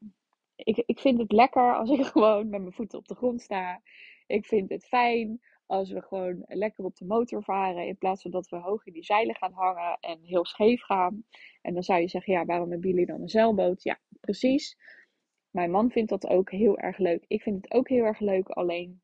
Ik, 0.55 0.83
ik 0.85 0.99
vind 0.99 1.19
het 1.19 1.31
lekker 1.31 1.75
als 1.75 1.89
ik 1.89 2.05
gewoon 2.15 2.49
met 2.49 2.61
mijn 2.61 2.73
voeten 2.73 2.99
op 2.99 3.07
de 3.07 3.15
grond 3.15 3.41
sta. 3.41 3.81
Ik 4.25 4.45
vind 4.45 4.69
het 4.69 4.85
fijn 4.85 5.41
als 5.65 5.91
we 5.91 6.01
gewoon 6.01 6.43
lekker 6.47 6.83
op 6.83 6.95
de 6.95 7.05
motor 7.05 7.43
varen. 7.43 7.87
In 7.87 7.97
plaats 7.97 8.21
van 8.21 8.31
dat 8.31 8.49
we 8.49 8.55
hoog 8.55 8.85
in 8.85 8.93
die 8.93 9.03
zeilen 9.03 9.35
gaan 9.35 9.53
hangen 9.53 9.97
en 9.99 10.21
heel 10.23 10.45
scheef 10.45 10.81
gaan. 10.81 11.23
En 11.61 11.73
dan 11.73 11.83
zou 11.83 12.01
je 12.01 12.07
zeggen, 12.07 12.33
ja, 12.33 12.45
waarom 12.45 12.71
hebben 12.71 12.89
jullie 12.89 13.05
dan 13.05 13.21
een 13.21 13.29
zeilboot? 13.29 13.83
Ja, 13.83 13.99
precies. 14.19 14.77
Mijn 15.49 15.71
man 15.71 15.91
vindt 15.91 16.09
dat 16.09 16.27
ook 16.27 16.51
heel 16.51 16.77
erg 16.77 16.97
leuk. 16.97 17.25
Ik 17.27 17.41
vind 17.41 17.63
het 17.63 17.73
ook 17.73 17.89
heel 17.89 18.03
erg 18.03 18.19
leuk. 18.19 18.49
Alleen, 18.49 19.01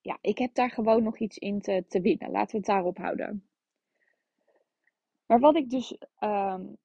ja, 0.00 0.18
ik 0.20 0.38
heb 0.38 0.54
daar 0.54 0.70
gewoon 0.70 1.02
nog 1.02 1.18
iets 1.18 1.38
in 1.38 1.60
te, 1.60 1.84
te 1.88 2.00
winnen. 2.00 2.30
Laten 2.30 2.50
we 2.50 2.56
het 2.56 2.66
daarop 2.66 2.96
houden. 2.96 3.46
Maar 5.26 5.40
wat 5.40 5.56
ik 5.56 5.70
dus, 5.70 5.96
um, 6.18 6.76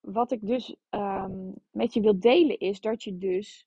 wat 0.00 0.32
ik 0.32 0.46
dus 0.46 0.76
um, 0.90 1.54
met 1.70 1.94
je 1.94 2.00
wil 2.00 2.20
delen 2.20 2.58
is 2.58 2.80
dat 2.80 3.02
je 3.02 3.18
dus 3.18 3.66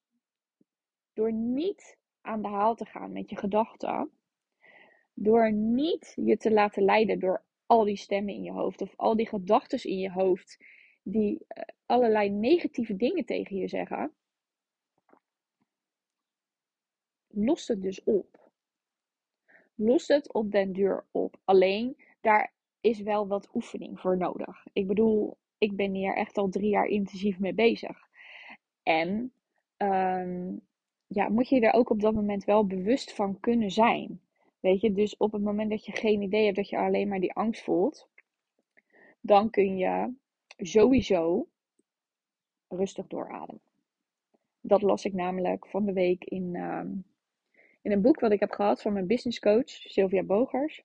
door 1.13 1.33
niet 1.33 1.98
aan 2.23 2.41
de 2.41 2.47
haal 2.47 2.75
te 2.75 2.85
gaan 2.85 3.11
met 3.11 3.29
je 3.29 3.35
gedachten, 3.35 4.11
door 5.13 5.51
niet 5.51 6.13
je 6.15 6.37
te 6.37 6.51
laten 6.51 6.83
leiden 6.83 7.19
door 7.19 7.43
al 7.65 7.83
die 7.83 7.97
stemmen 7.97 8.33
in 8.33 8.43
je 8.43 8.51
hoofd 8.51 8.81
of 8.81 8.93
al 8.95 9.15
die 9.15 9.27
gedachten 9.27 9.83
in 9.83 9.97
je 9.97 10.11
hoofd 10.11 10.57
die 11.03 11.33
uh, 11.33 11.63
allerlei 11.85 12.29
negatieve 12.29 12.95
dingen 12.95 13.25
tegen 13.25 13.55
je 13.55 13.67
zeggen, 13.67 14.13
lost 17.27 17.67
het 17.67 17.81
dus 17.81 18.03
op. 18.03 18.51
Lost 19.75 20.07
het 20.07 20.33
op 20.33 20.51
den 20.51 20.73
duur 20.73 21.05
op. 21.11 21.37
Alleen 21.43 21.97
daar 22.21 22.53
is 22.81 23.01
wel 23.01 23.27
wat 23.27 23.49
oefening 23.53 23.99
voor 23.99 24.17
nodig. 24.17 24.65
Ik 24.73 24.87
bedoel, 24.87 25.37
ik 25.57 25.75
ben 25.75 25.93
hier 25.93 26.15
echt 26.15 26.37
al 26.37 26.49
drie 26.49 26.69
jaar 26.69 26.85
intensief 26.85 27.39
mee 27.39 27.53
bezig. 27.53 27.97
En 28.83 29.33
um, 29.77 30.67
ja, 31.13 31.29
moet 31.29 31.50
je 31.50 31.60
er 31.60 31.74
ook 31.74 31.89
op 31.89 32.01
dat 32.01 32.13
moment 32.13 32.43
wel 32.43 32.67
bewust 32.67 33.13
van 33.13 33.39
kunnen 33.39 33.72
zijn. 33.72 34.22
Weet 34.60 34.82
je, 34.82 34.91
dus 34.91 35.17
op 35.17 35.32
het 35.32 35.41
moment 35.41 35.70
dat 35.70 35.86
je 35.86 35.91
geen 35.91 36.22
idee 36.22 36.43
hebt 36.43 36.55
dat 36.55 36.70
je 36.70 36.77
alleen 36.77 37.08
maar 37.08 37.20
die 37.20 37.34
angst 37.34 37.63
voelt, 37.63 38.10
dan 39.22 39.50
kun 39.50 39.77
je 39.77 40.13
sowieso 40.58 41.48
rustig 42.67 43.08
doorademen. 43.08 43.62
Dat 44.62 44.82
las 44.82 45.05
ik 45.05 45.13
namelijk 45.13 45.67
van 45.67 45.86
de 45.86 45.93
week 45.93 46.24
in, 46.24 46.53
uh, 46.53 46.82
in 47.82 47.91
een 47.91 48.01
boek 48.01 48.20
wat 48.20 48.32
ik 48.32 48.39
heb 48.39 48.51
gehad 48.51 48.82
van 48.82 48.93
mijn 48.93 49.08
business 49.08 49.39
coach, 49.39 49.70
Sylvia 49.70 50.24
Bogers. 50.24 50.84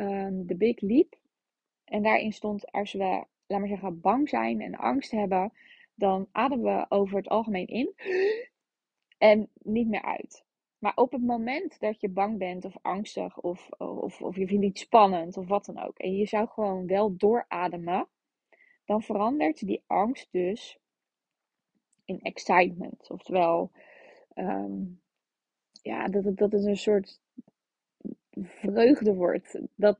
Um, 0.00 0.46
The 0.46 0.54
Big 0.54 0.80
Leap. 0.80 1.18
En 1.84 2.02
daarin 2.02 2.32
stond, 2.32 2.72
als 2.72 2.92
we, 2.92 3.24
laat 3.46 3.58
maar 3.58 3.68
zeggen, 3.68 4.00
bang 4.00 4.28
zijn 4.28 4.60
en 4.60 4.74
angst 4.74 5.10
hebben, 5.10 5.52
dan 5.94 6.28
ademen 6.32 6.78
we 6.78 6.86
over 6.88 7.16
het 7.16 7.28
algemeen 7.28 7.66
in 7.66 7.94
en 9.22 9.48
niet 9.62 9.88
meer 9.88 10.02
uit. 10.02 10.44
Maar 10.78 10.92
op 10.94 11.12
het 11.12 11.22
moment 11.22 11.80
dat 11.80 12.00
je 12.00 12.08
bang 12.08 12.38
bent 12.38 12.64
of 12.64 12.76
angstig 12.82 13.40
of, 13.40 13.68
of, 13.70 14.22
of 14.22 14.36
je 14.36 14.46
vindt 14.46 14.64
iets 14.64 14.80
spannend 14.80 15.36
of 15.36 15.46
wat 15.48 15.64
dan 15.64 15.78
ook. 15.78 15.98
En 15.98 16.16
je 16.16 16.26
zou 16.26 16.48
gewoon 16.48 16.86
wel 16.86 17.16
doorademen. 17.16 18.08
Dan 18.84 19.02
verandert 19.02 19.66
die 19.66 19.82
angst 19.86 20.28
dus 20.30 20.78
in 22.04 22.20
excitement. 22.20 23.10
Oftewel, 23.10 23.70
um, 24.34 25.00
ja, 25.82 26.08
dat 26.08 26.24
het, 26.24 26.36
dat 26.36 26.52
het 26.52 26.64
een 26.64 26.76
soort 26.76 27.20
vreugde 28.40 29.14
wordt. 29.14 29.60
Dat, 29.74 29.98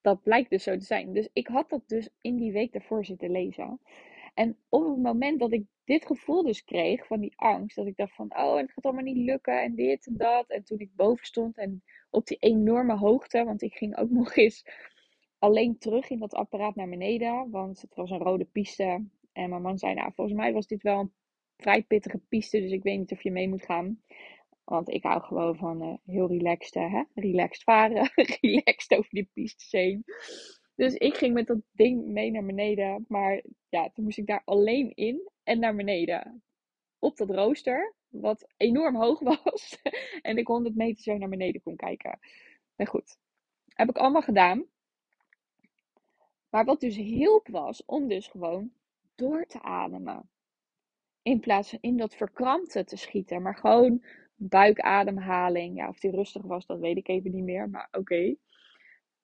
dat 0.00 0.22
blijkt 0.22 0.50
dus 0.50 0.62
zo 0.62 0.76
te 0.76 0.84
zijn. 0.84 1.12
Dus 1.12 1.28
ik 1.32 1.46
had 1.46 1.70
dat 1.70 1.88
dus 1.88 2.08
in 2.20 2.36
die 2.36 2.52
week 2.52 2.72
daarvoor 2.72 3.04
zitten 3.04 3.30
lezen. 3.30 3.80
En 4.34 4.56
op 4.68 4.88
het 4.88 5.02
moment 5.02 5.40
dat 5.40 5.52
ik 5.52 5.64
dit 5.84 6.06
gevoel 6.06 6.42
dus 6.42 6.64
kreeg 6.64 7.06
van 7.06 7.20
die 7.20 7.32
angst, 7.36 7.76
dat 7.76 7.86
ik 7.86 7.96
dacht 7.96 8.14
van, 8.14 8.36
oh, 8.36 8.56
het 8.56 8.72
gaat 8.72 8.84
allemaal 8.84 9.02
niet 9.02 9.16
lukken 9.16 9.62
en 9.62 9.74
dit 9.74 10.06
en 10.06 10.16
dat. 10.16 10.50
En 10.50 10.64
toen 10.64 10.78
ik 10.78 10.94
boven 10.94 11.26
stond 11.26 11.56
en 11.56 11.82
op 12.10 12.26
die 12.26 12.36
enorme 12.36 12.96
hoogte, 12.96 13.44
want 13.44 13.62
ik 13.62 13.74
ging 13.74 13.96
ook 13.96 14.10
nog 14.20 14.36
eens 14.36 14.64
alleen 15.38 15.78
terug 15.78 16.10
in 16.10 16.18
dat 16.18 16.34
apparaat 16.34 16.74
naar 16.74 16.88
beneden, 16.88 17.50
want 17.50 17.80
het 17.80 17.94
was 17.94 18.10
een 18.10 18.18
rode 18.18 18.44
piste. 18.44 19.04
En 19.32 19.50
mijn 19.50 19.62
man 19.62 19.78
zei, 19.78 19.94
nou, 19.94 20.12
volgens 20.14 20.36
mij 20.36 20.52
was 20.52 20.66
dit 20.66 20.82
wel 20.82 20.98
een 20.98 21.12
vrij 21.56 21.82
pittige 21.82 22.18
piste, 22.28 22.60
dus 22.60 22.70
ik 22.70 22.82
weet 22.82 22.98
niet 22.98 23.12
of 23.12 23.22
je 23.22 23.30
mee 23.30 23.48
moet 23.48 23.64
gaan. 23.64 24.02
Want 24.64 24.88
ik 24.88 25.02
hou 25.02 25.22
gewoon 25.22 25.56
van 25.56 25.82
uh, 25.82 25.94
heel 26.04 26.28
relaxed, 26.28 26.74
hè? 26.74 27.02
relaxed 27.14 27.62
varen, 27.62 28.10
relaxed 28.40 28.98
over 28.98 29.10
die 29.10 29.30
pistes 29.32 29.72
heen. 29.72 30.04
Dus 30.74 30.94
ik 30.94 31.14
ging 31.14 31.34
met 31.34 31.46
dat 31.46 31.60
ding 31.72 32.06
mee 32.06 32.30
naar 32.30 32.44
beneden. 32.44 33.04
Maar 33.08 33.42
ja, 33.68 33.90
toen 33.90 34.04
moest 34.04 34.18
ik 34.18 34.26
daar 34.26 34.42
alleen 34.44 34.94
in 34.94 35.30
en 35.42 35.58
naar 35.58 35.76
beneden. 35.76 36.42
Op 36.98 37.16
dat 37.16 37.30
rooster, 37.30 37.94
wat 38.08 38.46
enorm 38.56 38.96
hoog 38.96 39.20
was. 39.44 39.78
en 40.22 40.36
ik 40.36 40.46
100 40.46 40.74
meter 40.74 41.02
zo 41.02 41.16
naar 41.18 41.28
beneden 41.28 41.62
kon 41.62 41.76
kijken. 41.76 42.18
Maar 42.76 42.86
goed, 42.86 43.16
heb 43.66 43.88
ik 43.88 43.96
allemaal 43.96 44.22
gedaan. 44.22 44.66
Maar 46.48 46.64
wat 46.64 46.80
dus 46.80 46.96
hielp 46.96 47.48
was 47.48 47.84
om 47.84 48.08
dus 48.08 48.26
gewoon 48.26 48.72
door 49.14 49.46
te 49.46 49.62
ademen. 49.62 50.30
In 51.22 51.40
plaats 51.40 51.70
van 51.70 51.78
in 51.80 51.96
dat 51.96 52.14
verkrampte 52.14 52.84
te 52.84 52.96
schieten. 52.96 53.42
Maar 53.42 53.56
gewoon 53.56 54.04
buikademhaling. 54.34 55.76
Ja, 55.76 55.88
of 55.88 55.98
die 55.98 56.10
rustig 56.10 56.42
was, 56.42 56.66
dat 56.66 56.78
weet 56.78 56.96
ik 56.96 57.08
even 57.08 57.30
niet 57.30 57.44
meer. 57.44 57.70
Maar 57.70 57.88
oké. 57.92 58.34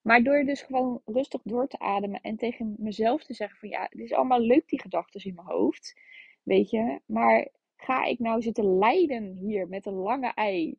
Maar 0.09 0.23
door 0.23 0.45
dus 0.45 0.63
gewoon 0.63 1.01
rustig 1.05 1.41
door 1.45 1.67
te 1.67 1.79
ademen 1.79 2.21
en 2.21 2.37
tegen 2.37 2.75
mezelf 2.79 3.25
te 3.25 3.35
zeggen 3.35 3.59
van 3.59 3.69
ja, 3.69 3.87
het 3.91 4.01
is 4.01 4.13
allemaal 4.13 4.41
leuk 4.41 4.69
die 4.69 4.81
gedachten 4.81 5.25
in 5.25 5.35
mijn 5.35 5.47
hoofd. 5.47 6.01
Weet 6.43 6.71
je, 6.71 7.01
maar 7.07 7.49
ga 7.77 8.05
ik 8.05 8.19
nou 8.19 8.43
zitten 8.43 8.79
lijden 8.79 9.37
hier 9.37 9.69
met 9.69 9.87
een 9.87 9.95
lange 9.95 10.33
ei. 10.35 10.79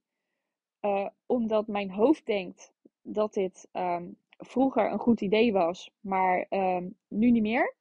Uh, 0.82 1.08
omdat 1.26 1.68
mijn 1.68 1.92
hoofd 1.92 2.26
denkt 2.26 2.74
dat 3.02 3.34
dit 3.34 3.68
um, 3.74 4.18
vroeger 4.38 4.92
een 4.92 5.00
goed 5.00 5.22
idee 5.22 5.52
was, 5.52 5.92
maar 6.00 6.46
um, 6.50 6.96
nu 7.08 7.32
niet 7.32 7.42
meer. 7.42 7.76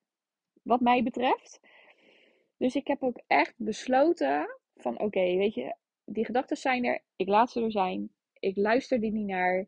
Wat 0.62 0.80
mij 0.80 1.02
betreft. 1.02 1.60
Dus 2.56 2.74
ik 2.74 2.86
heb 2.86 3.02
ook 3.02 3.20
echt 3.26 3.54
besloten 3.56 4.58
van 4.76 5.00
oké, 5.00 5.36
weet 5.36 5.54
je, 5.54 5.74
die 6.04 6.24
gedachten 6.24 6.56
zijn 6.56 6.84
er. 6.84 7.02
Ik 7.16 7.28
laat 7.28 7.50
ze 7.50 7.62
er 7.62 7.72
zijn. 7.72 8.10
Ik 8.38 8.56
luister 8.56 9.00
die 9.00 9.12
niet 9.12 9.26
naar. 9.26 9.66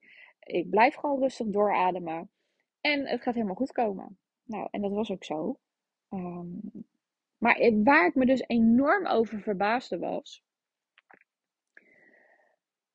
Ik 0.51 0.71
blijf 0.71 0.95
gewoon 0.95 1.21
rustig 1.21 1.47
doorademen. 1.47 2.31
En 2.81 3.07
het 3.07 3.23
gaat 3.23 3.35
helemaal 3.35 3.55
goed 3.55 3.73
komen. 3.73 4.19
Nou, 4.45 4.69
en 4.71 4.81
dat 4.81 4.93
was 4.93 5.11
ook 5.11 5.25
zo. 5.25 5.59
Um, 6.11 6.61
maar 7.39 7.83
waar 7.85 8.07
ik 8.07 8.15
me 8.15 8.27
dus 8.27 8.45
enorm 8.47 9.07
over 9.07 9.41
verbaasde 9.41 9.99
was. 9.99 10.43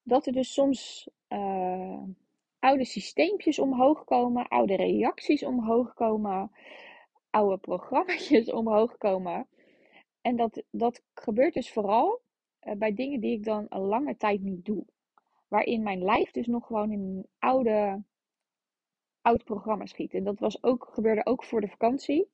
Dat 0.04 0.26
er 0.26 0.34
dus 0.34 0.54
soms 0.54 1.10
uh, 1.30 2.04
oude 2.60 2.86
systeempjes 2.86 3.60
omhoog 3.60 4.04
komen, 4.04 4.48
oude 4.48 4.76
reacties 4.76 5.44
omhoog 5.44 5.94
komen, 5.94 6.52
oude 7.30 7.58
programma's 7.58 8.52
omhoog 8.62 8.98
komen. 8.98 9.48
En 10.22 10.36
dat, 10.36 10.64
dat 10.72 11.04
gebeurt 11.14 11.54
dus 11.54 11.72
vooral 11.72 12.22
uh, 12.62 12.74
bij 12.74 12.94
dingen 12.94 13.20
die 13.20 13.32
ik 13.32 13.44
dan 13.44 13.66
een 13.70 13.82
lange 13.82 14.18
tijd 14.18 14.42
niet 14.42 14.66
doe. 14.66 14.86
Waarin 15.56 15.84
mijn 15.84 16.04
lijf 16.04 16.32
dus 16.32 16.48
nog 16.48 16.66
gewoon 16.66 16.92
in 16.92 17.00
een 17.00 17.28
oude, 17.40 18.04
oud 19.22 19.44
programma 19.44 19.86
schiet. 19.86 20.14
En 20.14 20.24
dat 20.24 20.40
was 20.40 20.64
ook, 20.64 20.90
gebeurde 20.94 21.26
ook 21.26 21.44
voor 21.44 21.62
de 21.62 21.68
vakantie. 21.68 22.30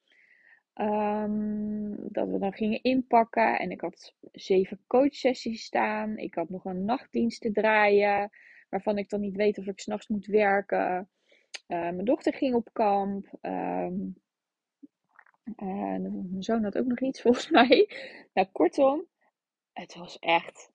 Um, 0.75 1.95
dat 2.11 2.27
we 2.27 2.37
dan 2.39 2.53
gingen 2.53 2.81
inpakken. 2.81 3.59
En 3.59 3.71
ik 3.71 3.81
had 3.81 4.13
zeven 4.31 4.83
coachsessies 4.87 5.63
staan. 5.63 6.17
Ik 6.17 6.35
had 6.35 6.49
nog 6.49 6.65
een 6.65 6.85
nachtdienst 6.85 7.41
te 7.41 7.51
draaien. 7.51 8.29
Waarvan 8.69 8.97
ik 8.97 9.09
dan 9.09 9.19
niet 9.19 9.35
weet 9.35 9.57
of 9.57 9.65
ik 9.65 9.79
s'nachts 9.79 10.07
moet 10.07 10.25
werken. 10.25 11.09
Uh, 11.67 11.79
mijn 11.79 12.05
dochter 12.05 12.33
ging 12.33 12.55
op 12.55 12.69
kamp. 12.73 13.27
Um, 13.41 14.15
mijn 15.55 16.43
zoon 16.43 16.63
had 16.63 16.77
ook 16.77 16.87
nog 16.87 16.99
iets 16.99 17.21
volgens 17.25 17.49
mij. 17.49 17.89
Nou, 18.33 18.47
kortom, 18.51 19.05
het 19.73 19.95
was 19.95 20.19
echt 20.19 20.71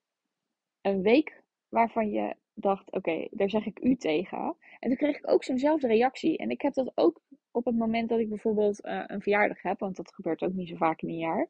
een 0.80 1.02
week 1.02 1.44
waarvan 1.68 2.10
je 2.10 2.36
dacht: 2.54 2.92
oké, 2.92 3.28
daar 3.30 3.50
zeg 3.50 3.66
ik 3.66 3.80
u 3.82 3.96
tegen. 3.96 4.56
En 4.78 4.88
toen 4.88 4.96
kreeg 4.96 5.16
ik 5.16 5.30
ook 5.30 5.44
zo'nzelfde 5.44 5.86
reactie. 5.86 6.38
En 6.38 6.50
ik 6.50 6.62
heb 6.62 6.74
dat 6.74 6.92
ook 6.94 7.20
op 7.50 7.64
het 7.64 7.76
moment 7.76 8.08
dat 8.08 8.18
ik 8.18 8.28
bijvoorbeeld 8.28 8.84
uh, 8.84 9.02
een 9.06 9.22
verjaardag 9.22 9.62
heb, 9.62 9.78
want 9.78 9.96
dat 9.96 10.14
gebeurt 10.14 10.42
ook 10.42 10.52
niet 10.52 10.68
zo 10.68 10.76
vaak 10.76 11.02
in 11.02 11.08
een 11.08 11.18
jaar. 11.18 11.48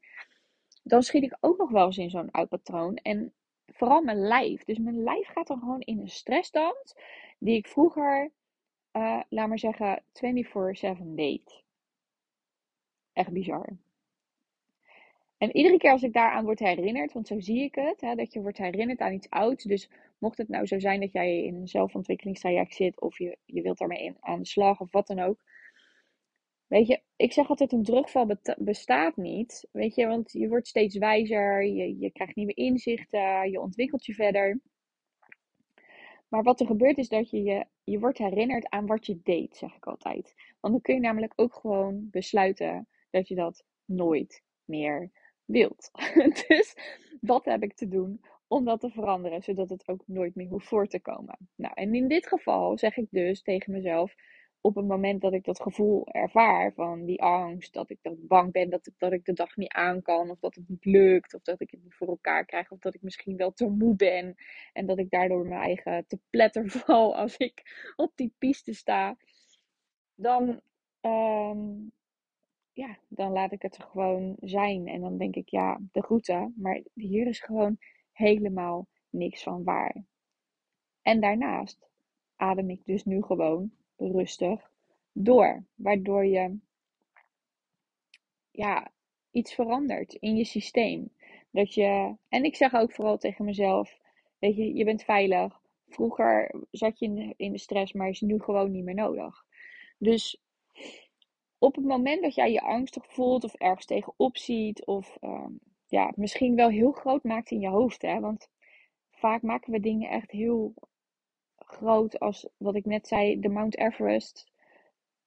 Dan 0.83 1.03
schiet 1.03 1.23
ik 1.23 1.37
ook 1.39 1.57
nog 1.57 1.69
wel 1.69 1.85
eens 1.85 1.97
in 1.97 2.09
zo'n 2.09 2.31
oud 2.31 2.49
patroon. 2.49 2.95
En 2.95 3.33
vooral 3.65 4.01
mijn 4.01 4.19
lijf. 4.19 4.63
Dus 4.63 4.77
mijn 4.77 5.03
lijf 5.03 5.27
gaat 5.27 5.47
dan 5.47 5.59
gewoon 5.59 5.81
in 5.81 5.99
een 5.99 6.09
stressstand. 6.09 6.95
Die 7.39 7.55
ik 7.55 7.67
vroeger, 7.67 8.31
uh, 8.93 9.21
laat 9.29 9.47
maar 9.47 9.59
zeggen, 9.59 10.03
24-7 10.13 11.15
deed. 11.15 11.63
Echt 13.13 13.31
bizar. 13.31 13.77
En 15.37 15.55
iedere 15.57 15.77
keer 15.77 15.91
als 15.91 16.03
ik 16.03 16.13
daaraan 16.13 16.43
word 16.43 16.59
herinnerd, 16.59 17.13
want 17.13 17.27
zo 17.27 17.39
zie 17.39 17.63
ik 17.63 17.75
het, 17.75 18.01
hè, 18.01 18.15
dat 18.15 18.33
je 18.33 18.41
wordt 18.41 18.57
herinnerd 18.57 18.99
aan 18.99 19.13
iets 19.13 19.29
ouds. 19.29 19.63
Dus 19.63 19.89
mocht 20.17 20.37
het 20.37 20.47
nou 20.47 20.65
zo 20.65 20.79
zijn 20.79 20.99
dat 20.99 21.11
jij 21.11 21.43
in 21.43 21.55
een 21.55 21.67
zelfontwikkelingstraject 21.67 22.75
zit, 22.75 23.01
of 23.01 23.17
je, 23.17 23.37
je 23.45 23.61
wilt 23.61 23.77
daarmee 23.77 24.03
in, 24.03 24.17
aan 24.19 24.39
de 24.39 24.45
slag, 24.45 24.79
of 24.79 24.91
wat 24.91 25.07
dan 25.07 25.19
ook. 25.19 25.39
Weet 26.67 26.87
je, 26.87 27.01
ik 27.15 27.33
zeg 27.33 27.49
altijd: 27.49 27.71
een 27.71 27.83
drugval 27.83 28.37
bestaat 28.57 29.17
niet. 29.17 29.67
Weet 29.71 29.95
je, 29.95 30.07
want 30.07 30.31
je 30.31 30.47
wordt 30.47 30.67
steeds 30.67 30.97
wijzer, 30.97 31.65
je, 31.65 31.97
je 31.99 32.11
krijgt 32.11 32.35
nieuwe 32.35 32.53
inzichten, 32.53 33.51
je 33.51 33.61
ontwikkelt 33.61 34.05
je 34.05 34.13
verder. 34.13 34.59
Maar 36.27 36.43
wat 36.43 36.59
er 36.59 36.65
gebeurt 36.65 36.97
is 36.97 37.09
dat 37.09 37.29
je, 37.29 37.43
je 37.43 37.65
je 37.91 37.99
wordt 37.99 38.17
herinnerd 38.17 38.69
aan 38.69 38.85
wat 38.85 39.05
je 39.05 39.19
deed, 39.23 39.55
zeg 39.55 39.75
ik 39.75 39.85
altijd. 39.85 40.33
Want 40.59 40.73
dan 40.73 40.81
kun 40.81 40.93
je 40.93 40.99
namelijk 40.99 41.33
ook 41.35 41.53
gewoon 41.53 42.07
besluiten 42.11 42.87
dat 43.09 43.27
je 43.27 43.35
dat 43.35 43.63
nooit 43.85 44.43
meer 44.65 45.11
wilt. 45.47 45.91
dus 46.47 46.75
wat 47.21 47.45
heb 47.45 47.63
ik 47.63 47.73
te 47.73 47.87
doen 47.87 48.21
om 48.47 48.65
dat 48.65 48.79
te 48.79 48.89
veranderen, 48.89 49.41
zodat 49.43 49.69
het 49.69 49.87
ook 49.87 50.03
nooit 50.05 50.35
meer 50.35 50.47
hoeft 50.47 50.67
voor 50.67 50.87
te 50.87 50.99
komen? 50.99 51.37
Nou, 51.55 51.73
en 51.73 51.95
in 51.95 52.07
dit 52.07 52.27
geval 52.27 52.77
zeg 52.77 52.97
ik 52.97 53.07
dus 53.09 53.41
tegen 53.41 53.71
mezelf: 53.73 54.15
op 54.61 54.75
het 54.75 54.87
moment 54.87 55.21
dat 55.21 55.33
ik 55.33 55.43
dat 55.43 55.61
gevoel 55.61 56.07
ervaar 56.07 56.73
van 56.73 57.05
die 57.05 57.21
angst, 57.21 57.73
dat 57.73 57.89
ik, 57.89 57.97
dat 58.01 58.27
bang 58.27 58.51
ben 58.51 58.69
dat 58.69 58.87
ik, 58.87 58.93
dat 58.97 59.11
ik 59.11 59.25
de 59.25 59.33
dag 59.33 59.55
niet 59.55 59.71
aan 59.71 60.01
kan, 60.01 60.29
of 60.29 60.39
dat 60.39 60.55
het 60.55 60.69
niet 60.69 60.85
lukt, 60.85 61.33
of 61.33 61.41
dat 61.41 61.61
ik 61.61 61.71
het 61.71 61.83
niet 61.83 61.95
voor 61.95 62.07
elkaar 62.07 62.45
krijg, 62.45 62.71
of 62.71 62.79
dat 62.79 62.93
ik 62.93 63.01
misschien 63.01 63.37
wel 63.37 63.53
te 63.53 63.69
moe 63.69 63.95
ben 63.95 64.35
en 64.73 64.85
dat 64.85 64.99
ik 64.99 65.09
daardoor 65.09 65.45
mijn 65.45 65.61
eigen 65.61 66.07
te 66.07 66.19
pletter 66.29 66.69
val 66.85 67.15
als 67.15 67.37
ik 67.37 67.91
op 67.95 68.11
die 68.15 68.33
piste 68.37 68.73
sta, 68.73 69.17
dan, 70.15 70.61
um, 71.01 71.91
ja, 72.77 72.97
dan 73.07 73.31
laat 73.31 73.51
ik 73.51 73.61
het 73.61 73.77
er 73.77 73.83
gewoon 73.83 74.35
zijn. 74.39 74.87
En 74.87 75.01
dan 75.01 75.17
denk 75.17 75.35
ik, 75.35 75.49
ja, 75.49 75.79
de 75.91 76.01
groeten, 76.01 76.53
maar 76.57 76.81
hier 76.93 77.27
is 77.27 77.39
gewoon 77.39 77.77
helemaal 78.11 78.87
niks 79.09 79.43
van 79.43 79.63
waar. 79.63 80.03
En 81.01 81.19
daarnaast 81.19 81.89
adem 82.35 82.69
ik 82.69 82.85
dus 82.85 83.05
nu 83.05 83.21
gewoon 83.21 83.71
rustig 83.95 84.71
door. 85.11 85.63
Waardoor 85.75 86.25
je 86.25 86.57
ja, 88.51 88.91
iets 89.31 89.53
verandert 89.53 90.13
in 90.13 90.35
je 90.35 90.45
systeem. 90.45 91.09
Dat 91.51 91.73
je, 91.73 92.15
en 92.29 92.43
ik 92.43 92.55
zeg 92.55 92.73
ook 92.73 92.91
vooral 92.91 93.17
tegen 93.17 93.45
mezelf: 93.45 93.97
Weet 94.39 94.55
je, 94.55 94.73
je 94.73 94.83
bent 94.83 95.03
veilig. 95.03 95.61
Vroeger 95.87 96.55
zat 96.71 96.99
je 96.99 97.05
in 97.05 97.15
de, 97.15 97.33
in 97.37 97.51
de 97.51 97.59
stress, 97.59 97.93
maar 97.93 98.09
is 98.09 98.21
nu 98.21 98.39
gewoon 98.39 98.71
niet 98.71 98.83
meer 98.83 98.95
nodig. 98.95 99.45
Dus 99.97 100.41
op 101.59 101.75
het 101.75 101.85
moment 101.85 102.21
dat 102.21 102.35
jij 102.35 102.51
je 102.51 102.61
angstig 102.61 103.05
voelt 103.07 103.43
of 103.43 103.53
ergens 103.53 103.85
tegenop 103.85 104.37
ziet, 104.37 104.85
of 104.85 105.17
um, 105.21 105.59
ja, 105.87 106.11
misschien 106.15 106.55
wel 106.55 106.69
heel 106.69 106.91
groot 106.91 107.23
maakt 107.23 107.51
in 107.51 107.59
je 107.59 107.69
hoofd, 107.69 108.01
hè? 108.01 108.19
want 108.19 108.49
vaak 109.11 109.41
maken 109.41 109.71
we 109.71 109.79
dingen 109.79 110.09
echt 110.09 110.31
heel 110.31 110.73
groot 111.57 112.19
als 112.19 112.49
wat 112.57 112.75
ik 112.75 112.85
net 112.85 113.07
zei, 113.07 113.39
de 113.39 113.49
Mount 113.49 113.77
Everest. 113.77 114.51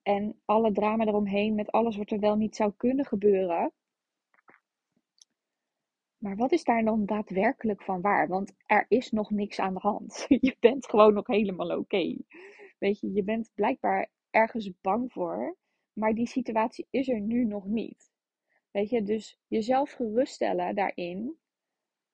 En 0.03 0.41
alle 0.45 0.73
drama 0.73 1.07
eromheen 1.07 1.55
met 1.55 1.71
alles 1.71 1.97
wat 1.97 2.11
er 2.11 2.19
wel 2.19 2.37
niet 2.37 2.57
zou 2.57 2.73
kunnen 2.77 3.05
gebeuren. 3.05 3.73
Maar 6.19 6.37
wat 6.37 6.53
is 6.53 6.65
daar 6.65 6.85
dan 6.85 7.07
daadwerkelijk 7.07 7.83
van 7.83 8.01
waar? 8.01 8.29
Want 8.29 8.53
er 8.67 8.87
is 8.89 9.11
nog 9.11 9.31
niks 9.31 9.59
aan 9.59 9.75
de 9.75 9.81
hand. 9.81 10.27
Je 10.47 10.57
bent 10.61 10.87
gewoon 10.87 11.15
nog 11.15 11.27
helemaal 11.27 11.79
oké. 11.79 12.17
Weet 12.79 13.01
je, 13.01 13.13
je 13.13 13.25
bent 13.25 13.51
blijkbaar 13.55 14.11
ergens 14.31 14.71
bang 14.81 15.13
voor, 15.13 15.57
maar 16.01 16.15
die 16.15 16.27
situatie 16.27 16.87
is 16.91 17.09
er 17.09 17.21
nu 17.21 17.45
nog 17.45 17.65
niet. 17.65 18.13
Weet 18.71 18.91
je, 18.91 19.03
dus 19.03 19.39
jezelf 19.47 19.91
geruststellen 19.91 20.75
daarin, 20.75 21.39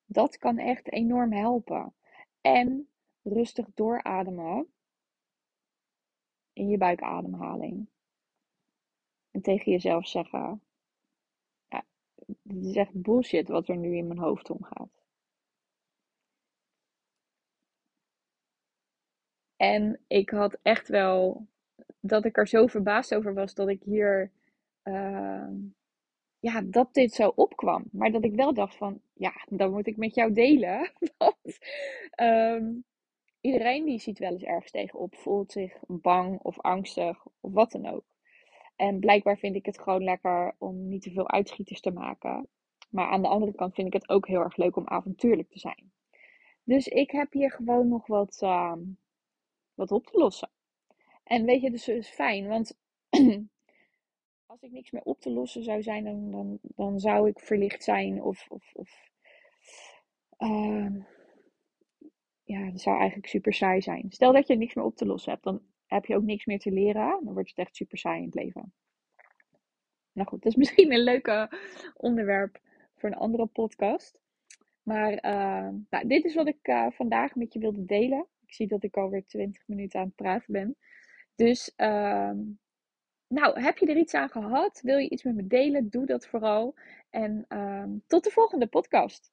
dat 0.04 0.38
kan 0.38 0.58
echt 0.58 0.92
enorm 0.92 1.32
helpen. 1.32 1.94
En 2.40 2.88
rustig 3.22 3.66
doorademen 3.74 4.72
in 6.52 6.68
je 6.68 6.78
buikademhaling. 6.78 7.88
En 9.30 9.42
tegen 9.42 9.72
jezelf 9.72 10.08
zeggen: 10.08 10.62
ja, 11.68 11.84
Dit 12.42 12.64
is 12.64 12.76
echt 12.76 13.02
bullshit 13.02 13.48
wat 13.48 13.68
er 13.68 13.76
nu 13.76 13.96
in 13.96 14.06
mijn 14.06 14.20
hoofd 14.20 14.50
omgaat. 14.50 15.04
En 19.56 20.00
ik 20.06 20.30
had 20.30 20.58
echt 20.62 20.88
wel 20.88 21.46
dat 22.06 22.24
ik 22.24 22.36
er 22.36 22.48
zo 22.48 22.66
verbaasd 22.66 23.14
over 23.14 23.34
was 23.34 23.54
dat 23.54 23.68
ik 23.68 23.82
hier. 23.82 24.30
Uh, 24.84 25.48
ja, 26.38 26.62
dat 26.62 26.94
dit 26.94 27.12
zo 27.12 27.32
opkwam. 27.34 27.84
Maar 27.92 28.10
dat 28.10 28.24
ik 28.24 28.34
wel 28.34 28.54
dacht 28.54 28.76
van, 28.76 29.00
ja, 29.12 29.32
dan 29.48 29.70
moet 29.70 29.86
ik 29.86 29.96
met 29.96 30.14
jou 30.14 30.32
delen. 30.32 30.90
Want 31.18 31.58
um, 32.20 32.84
Iedereen 33.46 33.84
die 33.84 33.98
ziet 33.98 34.18
wel 34.18 34.32
eens 34.32 34.42
ergens 34.42 34.70
tegenop, 34.70 35.14
voelt 35.14 35.52
zich 35.52 35.78
bang 35.86 36.40
of 36.42 36.60
angstig 36.60 37.26
of 37.40 37.52
wat 37.52 37.72
dan 37.72 37.86
ook. 37.86 38.04
En 38.76 39.00
blijkbaar 39.00 39.38
vind 39.38 39.56
ik 39.56 39.66
het 39.66 39.80
gewoon 39.80 40.04
lekker 40.04 40.54
om 40.58 40.88
niet 40.88 41.02
te 41.02 41.10
veel 41.10 41.30
uitschieters 41.30 41.80
te 41.80 41.90
maken. 41.90 42.48
Maar 42.90 43.08
aan 43.08 43.22
de 43.22 43.28
andere 43.28 43.54
kant 43.54 43.74
vind 43.74 43.86
ik 43.86 43.92
het 43.92 44.08
ook 44.08 44.26
heel 44.26 44.40
erg 44.40 44.56
leuk 44.56 44.76
om 44.76 44.88
avontuurlijk 44.88 45.50
te 45.50 45.58
zijn. 45.58 45.92
Dus 46.62 46.86
ik 46.86 47.10
heb 47.10 47.32
hier 47.32 47.50
gewoon 47.50 47.88
nog 47.88 48.06
wat, 48.06 48.40
uh, 48.42 48.76
wat 49.74 49.92
op 49.92 50.06
te 50.06 50.18
lossen. 50.18 50.50
En 51.26 51.44
weet 51.44 51.60
je, 51.60 51.70
dus 51.70 51.88
is 51.88 52.08
fijn, 52.08 52.46
want 52.46 52.78
als 54.46 54.62
ik 54.62 54.70
niks 54.70 54.90
meer 54.90 55.02
op 55.02 55.20
te 55.20 55.30
lossen 55.30 55.62
zou 55.62 55.82
zijn, 55.82 56.04
dan, 56.04 56.30
dan, 56.30 56.58
dan 56.62 57.00
zou 57.00 57.28
ik 57.28 57.40
verlicht 57.40 57.84
zijn 57.84 58.22
of, 58.22 58.46
of, 58.48 58.74
of 58.74 59.10
uh, 60.38 61.02
ja, 62.42 62.70
dat 62.70 62.80
zou 62.80 62.96
eigenlijk 62.96 63.28
super 63.28 63.52
saai 63.52 63.80
zijn. 63.80 64.06
Stel 64.08 64.32
dat 64.32 64.46
je 64.46 64.56
niks 64.56 64.74
meer 64.74 64.84
op 64.84 64.96
te 64.96 65.06
lossen 65.06 65.32
hebt, 65.32 65.44
dan 65.44 65.62
heb 65.86 66.04
je 66.04 66.16
ook 66.16 66.22
niks 66.22 66.44
meer 66.44 66.58
te 66.58 66.72
leren. 66.72 67.20
Dan 67.24 67.34
wordt 67.34 67.48
het 67.48 67.58
echt 67.58 67.76
super 67.76 67.98
saai 67.98 68.18
in 68.18 68.24
het 68.24 68.34
leven. 68.34 68.72
Nou 70.12 70.28
goed, 70.28 70.42
dat 70.42 70.52
is 70.52 70.58
misschien 70.62 70.92
een 70.92 71.02
leuke 71.02 71.50
onderwerp 71.94 72.60
voor 72.94 73.08
een 73.08 73.16
andere 73.16 73.46
podcast. 73.46 74.18
Maar 74.82 75.12
uh, 75.12 75.68
nou, 75.90 76.06
dit 76.06 76.24
is 76.24 76.34
wat 76.34 76.46
ik 76.46 76.68
uh, 76.68 76.90
vandaag 76.90 77.34
met 77.34 77.52
je 77.52 77.58
wilde 77.58 77.84
delen. 77.84 78.26
Ik 78.40 78.54
zie 78.54 78.66
dat 78.66 78.82
ik 78.82 78.96
alweer 78.96 79.24
20 79.26 79.62
minuten 79.66 80.00
aan 80.00 80.06
het 80.06 80.16
praten 80.16 80.52
ben. 80.52 80.76
Dus, 81.36 81.72
uh, 81.76 82.30
nou, 83.28 83.60
heb 83.60 83.78
je 83.78 83.86
er 83.86 83.96
iets 83.96 84.14
aan 84.14 84.28
gehad? 84.28 84.80
Wil 84.82 84.98
je 84.98 85.08
iets 85.08 85.22
met 85.22 85.34
me 85.34 85.46
delen? 85.46 85.88
Doe 85.88 86.06
dat 86.06 86.26
vooral. 86.26 86.74
En 87.10 87.44
ehm, 87.48 87.88
tot 88.06 88.24
de 88.24 88.30
volgende 88.30 88.66
podcast. 88.66 89.30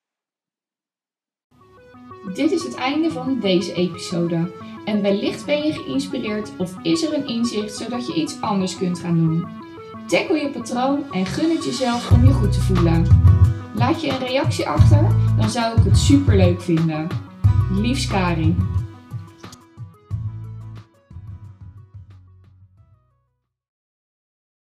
Dit 2.33 2.51
is 2.51 2.63
het 2.63 2.75
einde 2.75 3.11
van 3.11 3.39
deze 3.39 3.73
episode. 3.73 4.51
En 4.85 5.01
wellicht 5.01 5.45
ben 5.45 5.63
je 5.63 5.73
geïnspireerd 5.73 6.57
of 6.57 6.81
is 6.81 7.03
er 7.03 7.13
een 7.13 7.27
inzicht 7.27 7.75
zodat 7.75 8.07
je 8.07 8.13
iets 8.13 8.41
anders 8.41 8.77
kunt 8.77 8.99
gaan 8.99 9.17
doen. 9.17 9.47
Tackle 10.07 10.37
je 10.37 10.49
patroon 10.49 11.13
en 11.13 11.25
gun 11.25 11.49
het 11.49 11.65
jezelf 11.65 12.11
om 12.11 12.23
je 12.23 12.31
goed 12.31 12.53
te 12.53 12.59
voelen. 12.59 13.07
Laat 13.75 14.01
je 14.01 14.09
een 14.09 14.27
reactie 14.27 14.67
achter, 14.67 15.01
dan 15.37 15.49
zou 15.49 15.77
ik 15.77 15.83
het 15.83 15.97
super 15.97 16.35
leuk 16.35 16.61
vinden. 16.61 17.07
Liefs 17.71 18.07
Karin. 18.07 18.82